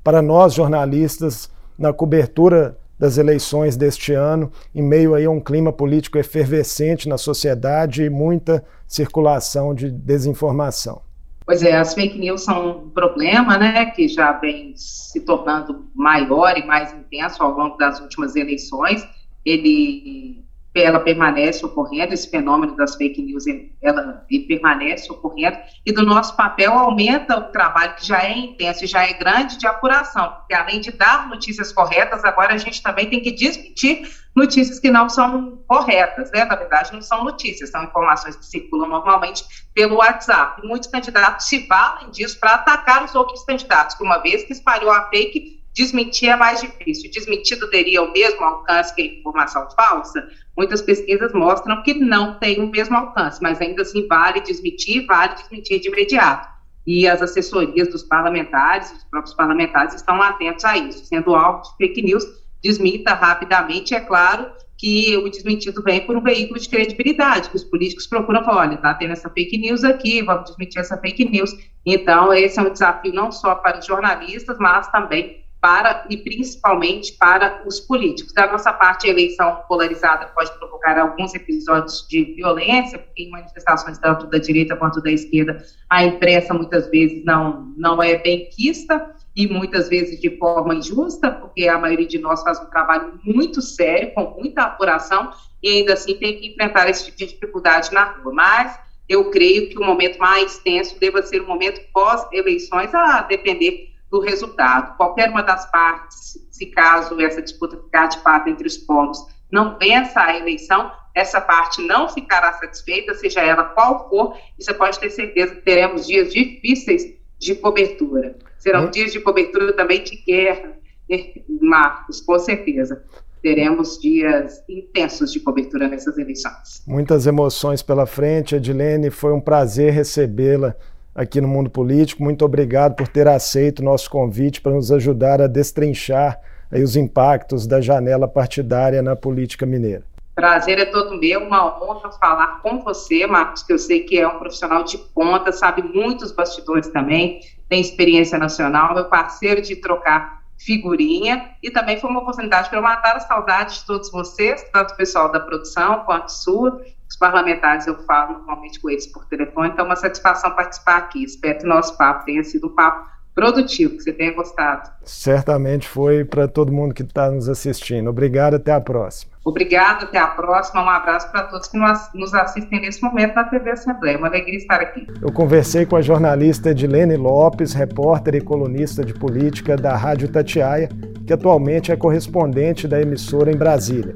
para 0.02 0.20
nós 0.20 0.52
jornalistas 0.52 1.50
na 1.78 1.92
cobertura 1.92 2.76
das 3.02 3.18
eleições 3.18 3.76
deste 3.76 4.12
ano, 4.12 4.52
em 4.72 4.80
meio 4.80 5.16
aí 5.16 5.24
a 5.24 5.30
um 5.30 5.40
clima 5.40 5.72
político 5.72 6.18
efervescente 6.18 7.08
na 7.08 7.18
sociedade 7.18 8.04
e 8.04 8.08
muita 8.08 8.64
circulação 8.86 9.74
de 9.74 9.90
desinformação. 9.90 11.02
Pois 11.44 11.64
é, 11.64 11.76
as 11.76 11.94
fake 11.94 12.16
news 12.16 12.44
são 12.44 12.84
um 12.84 12.90
problema, 12.90 13.58
né, 13.58 13.86
que 13.86 14.06
já 14.06 14.30
vem 14.34 14.72
se 14.76 15.20
tornando 15.22 15.84
maior 15.92 16.56
e 16.56 16.64
mais 16.64 16.94
intenso 16.94 17.42
ao 17.42 17.50
longo 17.50 17.76
das 17.76 18.00
últimas 18.00 18.36
eleições. 18.36 19.04
Ele 19.44 20.44
ela 20.74 21.00
permanece 21.00 21.64
ocorrendo, 21.64 22.14
esse 22.14 22.30
fenômeno 22.30 22.74
das 22.76 22.94
fake 22.94 23.20
news, 23.20 23.44
ela, 23.82 24.24
permanece 24.48 25.12
ocorrendo, 25.12 25.58
e 25.84 25.92
do 25.92 26.04
nosso 26.04 26.34
papel 26.34 26.72
aumenta 26.72 27.36
o 27.36 27.52
trabalho 27.52 27.94
que 27.94 28.06
já 28.06 28.22
é 28.22 28.38
intenso 28.38 28.84
e 28.84 28.86
já 28.86 29.02
é 29.02 29.12
grande 29.12 29.58
de 29.58 29.66
apuração, 29.66 30.32
porque 30.38 30.54
além 30.54 30.80
de 30.80 30.90
dar 30.92 31.28
notícias 31.28 31.72
corretas, 31.72 32.24
agora 32.24 32.54
a 32.54 32.58
gente 32.58 32.82
também 32.82 33.08
tem 33.08 33.20
que 33.20 33.32
desmentir 33.32 34.08
notícias 34.34 34.80
que 34.80 34.90
não 34.90 35.08
são 35.08 35.62
corretas, 35.66 36.30
né? 36.30 36.44
Na 36.44 36.56
verdade, 36.56 36.92
não 36.92 37.02
são 37.02 37.22
notícias, 37.22 37.70
são 37.70 37.84
informações 37.84 38.34
que 38.36 38.46
circulam 38.46 38.88
normalmente 38.88 39.44
pelo 39.74 39.96
WhatsApp. 39.96 40.62
E 40.62 40.66
muitos 40.66 40.88
candidatos 40.88 41.46
se 41.46 41.66
valem 41.66 42.10
disso 42.10 42.40
para 42.40 42.54
atacar 42.54 43.04
os 43.04 43.14
outros 43.14 43.44
candidatos, 43.44 43.94
que 43.94 44.02
uma 44.02 44.18
vez 44.18 44.44
que 44.44 44.52
espalhou 44.52 44.90
a 44.90 45.08
fake, 45.10 45.61
desmentir 45.74 46.28
é 46.28 46.36
mais 46.36 46.60
difícil. 46.60 47.10
Desmentido 47.10 47.68
teria 47.70 48.02
o 48.02 48.12
mesmo 48.12 48.42
alcance 48.44 48.94
que 48.94 49.02
a 49.02 49.06
informação 49.06 49.68
falsa? 49.76 50.28
Muitas 50.56 50.82
pesquisas 50.82 51.32
mostram 51.32 51.82
que 51.82 51.94
não 51.94 52.38
tem 52.38 52.60
o 52.60 52.66
mesmo 52.66 52.96
alcance, 52.96 53.42
mas 53.42 53.60
ainda 53.60 53.82
assim 53.82 54.06
vale 54.06 54.40
desmentir, 54.40 55.06
vale 55.06 55.34
desmentir 55.34 55.80
de 55.80 55.88
imediato. 55.88 56.48
E 56.86 57.06
as 57.06 57.22
assessorias 57.22 57.88
dos 57.88 58.02
parlamentares, 58.02 58.92
os 58.92 59.04
próprios 59.04 59.34
parlamentares 59.34 59.94
estão 59.94 60.20
atentos 60.20 60.64
a 60.64 60.76
isso. 60.76 61.04
Sendo 61.06 61.34
alvo 61.34 61.62
de 61.62 61.76
fake 61.76 62.02
news, 62.02 62.26
desmita 62.62 63.14
rapidamente. 63.14 63.94
É 63.94 64.00
claro 64.00 64.50
que 64.76 65.16
o 65.16 65.28
desmentido 65.28 65.80
vem 65.80 66.04
por 66.04 66.16
um 66.16 66.20
veículo 66.20 66.58
de 66.58 66.68
credibilidade, 66.68 67.48
que 67.50 67.56
os 67.56 67.62
políticos 67.62 68.06
procuram 68.06 68.44
falar, 68.44 68.62
olha, 68.62 68.74
está 68.74 68.92
tendo 68.94 69.12
essa 69.12 69.30
fake 69.30 69.56
news 69.56 69.84
aqui, 69.84 70.22
vamos 70.22 70.50
desmentir 70.50 70.80
essa 70.80 70.98
fake 70.98 71.24
news. 71.24 71.52
Então, 71.86 72.32
esse 72.32 72.58
é 72.58 72.62
um 72.62 72.72
desafio 72.72 73.14
não 73.14 73.30
só 73.30 73.54
para 73.54 73.78
os 73.78 73.86
jornalistas, 73.86 74.58
mas 74.58 74.88
também 74.88 75.41
para 75.62 76.04
e 76.10 76.16
principalmente 76.16 77.12
para 77.12 77.62
os 77.64 77.78
políticos. 77.78 78.32
Da 78.32 78.50
nossa 78.50 78.72
parte, 78.72 79.06
a 79.06 79.10
eleição 79.10 79.62
polarizada 79.68 80.26
pode 80.34 80.50
provocar 80.58 80.98
alguns 80.98 81.32
episódios 81.36 82.04
de 82.08 82.24
violência, 82.34 82.98
porque 82.98 83.22
em 83.22 83.30
manifestações 83.30 83.96
tanto 83.96 84.26
da 84.26 84.38
direita 84.38 84.74
quanto 84.74 85.00
da 85.00 85.12
esquerda, 85.12 85.64
a 85.88 86.02
imprensa 86.02 86.52
muitas 86.52 86.90
vezes 86.90 87.24
não, 87.24 87.72
não 87.76 88.02
é 88.02 88.18
bem 88.18 88.50
quista 88.50 89.14
e 89.36 89.46
muitas 89.46 89.88
vezes 89.88 90.20
de 90.20 90.36
forma 90.36 90.74
injusta, 90.74 91.30
porque 91.30 91.68
a 91.68 91.78
maioria 91.78 92.08
de 92.08 92.18
nós 92.18 92.42
faz 92.42 92.60
um 92.60 92.66
trabalho 92.66 93.20
muito 93.22 93.62
sério, 93.62 94.12
com 94.14 94.34
muita 94.36 94.64
apuração, 94.64 95.30
e 95.62 95.68
ainda 95.68 95.92
assim 95.92 96.14
tem 96.16 96.40
que 96.40 96.48
enfrentar 96.48 96.90
esse 96.90 97.04
tipo 97.04 97.18
de 97.18 97.26
dificuldade 97.26 97.92
na 97.92 98.02
rua. 98.02 98.34
Mas 98.34 98.76
eu 99.08 99.30
creio 99.30 99.70
que 99.70 99.78
o 99.78 99.84
momento 99.84 100.18
mais 100.18 100.58
tenso 100.58 100.98
deva 100.98 101.22
ser 101.22 101.40
o 101.40 101.46
momento 101.46 101.80
pós-eleições, 101.92 102.92
a 102.92 103.22
depender 103.22 103.91
do 104.12 104.20
resultado. 104.20 104.94
Qualquer 104.98 105.30
uma 105.30 105.42
das 105.42 105.68
partes, 105.70 106.38
se 106.50 106.66
caso 106.66 107.18
essa 107.18 107.40
disputa 107.40 107.78
ficar 107.78 108.08
de 108.08 108.18
fato 108.18 108.50
entre 108.50 108.66
os 108.66 108.76
polos, 108.76 109.18
não 109.50 109.78
vença 109.78 110.20
a 110.20 110.36
eleição, 110.36 110.92
essa 111.14 111.40
parte 111.40 111.80
não 111.82 112.08
ficará 112.08 112.52
satisfeita, 112.52 113.14
seja 113.14 113.40
ela 113.40 113.64
qual 113.64 114.08
for, 114.10 114.36
e 114.58 114.62
você 114.62 114.74
pode 114.74 115.00
ter 115.00 115.10
certeza 115.10 115.54
que 115.54 115.62
teremos 115.62 116.06
dias 116.06 116.32
difíceis 116.32 117.14
de 117.38 117.54
cobertura. 117.54 118.36
Serão 118.58 118.84
hum. 118.84 118.90
dias 118.90 119.12
de 119.12 119.20
cobertura 119.20 119.72
também 119.72 120.04
de 120.04 120.16
guerra, 120.16 120.74
né, 121.08 121.32
Marcos, 121.60 122.20
com 122.20 122.38
certeza. 122.38 123.02
Teremos 123.42 123.98
dias 123.98 124.62
intensos 124.68 125.32
de 125.32 125.40
cobertura 125.40 125.88
nessas 125.88 126.16
eleições. 126.16 126.82
Muitas 126.86 127.26
emoções 127.26 127.82
pela 127.82 128.06
frente, 128.06 128.54
Edilene. 128.54 129.10
Foi 129.10 129.32
um 129.32 129.40
prazer 129.40 129.92
recebê-la 129.92 130.76
aqui 131.14 131.40
no 131.40 131.48
Mundo 131.48 131.70
Político. 131.70 132.22
Muito 132.22 132.44
obrigado 132.44 132.94
por 132.94 133.08
ter 133.08 133.28
aceito 133.28 133.80
o 133.80 133.84
nosso 133.84 134.10
convite 134.10 134.60
para 134.60 134.72
nos 134.72 134.90
ajudar 134.90 135.40
a 135.40 135.46
destrinchar 135.46 136.40
os 136.72 136.96
impactos 136.96 137.66
da 137.66 137.80
janela 137.80 138.26
partidária 138.26 139.02
na 139.02 139.14
política 139.14 139.66
mineira. 139.66 140.04
Prazer 140.34 140.78
é 140.78 140.86
todo 140.86 141.18
meu, 141.18 141.40
uma 141.40 141.78
honra 141.82 142.10
falar 142.12 142.62
com 142.62 142.80
você, 142.82 143.26
Marcos, 143.26 143.62
que 143.62 143.72
eu 143.72 143.78
sei 143.78 144.00
que 144.00 144.18
é 144.18 144.26
um 144.26 144.38
profissional 144.38 144.82
de 144.82 144.96
ponta, 144.96 145.52
sabe 145.52 145.82
muitos 145.82 146.32
bastidores 146.32 146.88
também, 146.88 147.40
tem 147.68 147.82
experiência 147.82 148.38
nacional, 148.38 148.94
meu 148.94 149.04
parceiro 149.04 149.60
de 149.60 149.76
trocar 149.76 150.40
figurinha, 150.56 151.50
e 151.62 151.70
também 151.70 152.00
foi 152.00 152.08
uma 152.08 152.20
oportunidade 152.20 152.70
para 152.70 152.78
eu 152.78 152.82
matar 152.82 153.16
a 153.16 153.20
saudade 153.20 153.80
de 153.80 153.86
todos 153.86 154.10
vocês, 154.10 154.64
tanto 154.72 154.94
o 154.94 154.96
pessoal 154.96 155.30
da 155.30 155.40
produção 155.40 156.00
quanto 156.06 156.32
sua, 156.32 156.80
os 157.12 157.16
parlamentares 157.16 157.86
eu 157.86 157.94
falo 158.04 158.38
normalmente 158.38 158.80
com 158.80 158.88
eles 158.88 159.06
por 159.06 159.26
telefone, 159.26 159.68
então 159.68 159.84
é 159.84 159.88
uma 159.88 159.96
satisfação 159.96 160.50
participar 160.52 160.96
aqui. 160.96 161.22
Espero 161.22 161.58
que 161.58 161.64
o 161.66 161.68
nosso 161.68 161.96
papo 161.98 162.24
tenha 162.24 162.42
sido 162.42 162.68
um 162.68 162.74
papo 162.74 163.06
produtivo, 163.34 163.96
que 163.96 164.02
você 164.02 164.12
tenha 164.14 164.32
gostado. 164.32 164.90
Certamente 165.04 165.86
foi 165.86 166.24
para 166.24 166.48
todo 166.48 166.72
mundo 166.72 166.94
que 166.94 167.02
está 167.02 167.30
nos 167.30 167.50
assistindo. 167.50 168.08
Obrigado, 168.08 168.54
até 168.54 168.72
a 168.72 168.80
próxima. 168.80 169.32
Obrigada, 169.44 170.04
até 170.04 170.18
a 170.18 170.26
próxima. 170.28 170.82
Um 170.82 170.88
abraço 170.88 171.30
para 171.30 171.42
todos 171.44 171.68
que 171.68 171.76
nos 172.14 172.32
assistem 172.32 172.80
nesse 172.80 173.02
momento 173.02 173.34
na 173.34 173.44
TV 173.44 173.72
Assembleia. 173.72 174.16
Uma 174.16 174.28
alegria 174.28 174.56
estar 174.56 174.80
aqui. 174.80 175.06
Eu 175.20 175.32
conversei 175.32 175.84
com 175.84 175.96
a 175.96 176.02
jornalista 176.02 176.70
Edilene 176.70 177.16
Lopes, 177.16 177.74
repórter 177.74 178.36
e 178.36 178.40
colunista 178.40 179.04
de 179.04 179.12
política 179.12 179.76
da 179.76 179.94
Rádio 179.96 180.28
Tatiaia, 180.28 180.88
que 181.26 181.32
atualmente 181.32 181.92
é 181.92 181.96
correspondente 181.96 182.88
da 182.88 183.00
emissora 183.02 183.50
em 183.52 183.56
Brasília. 183.56 184.14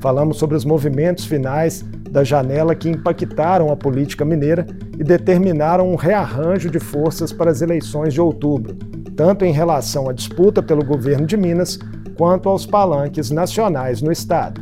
Falamos 0.00 0.38
sobre 0.38 0.56
os 0.56 0.64
movimentos 0.64 1.26
finais 1.26 1.84
da 2.10 2.24
janela 2.24 2.74
que 2.74 2.88
impactaram 2.88 3.70
a 3.70 3.76
política 3.76 4.24
mineira 4.24 4.66
e 4.98 5.04
determinaram 5.04 5.90
um 5.90 5.94
rearranjo 5.94 6.68
de 6.68 6.80
forças 6.80 7.32
para 7.32 7.50
as 7.50 7.62
eleições 7.62 8.12
de 8.12 8.20
outubro, 8.20 8.76
tanto 9.16 9.44
em 9.44 9.52
relação 9.52 10.08
à 10.08 10.12
disputa 10.12 10.62
pelo 10.62 10.84
governo 10.84 11.26
de 11.26 11.36
Minas 11.36 11.78
quanto 12.16 12.48
aos 12.48 12.66
palanques 12.66 13.30
nacionais 13.30 14.02
no 14.02 14.10
Estado. 14.10 14.60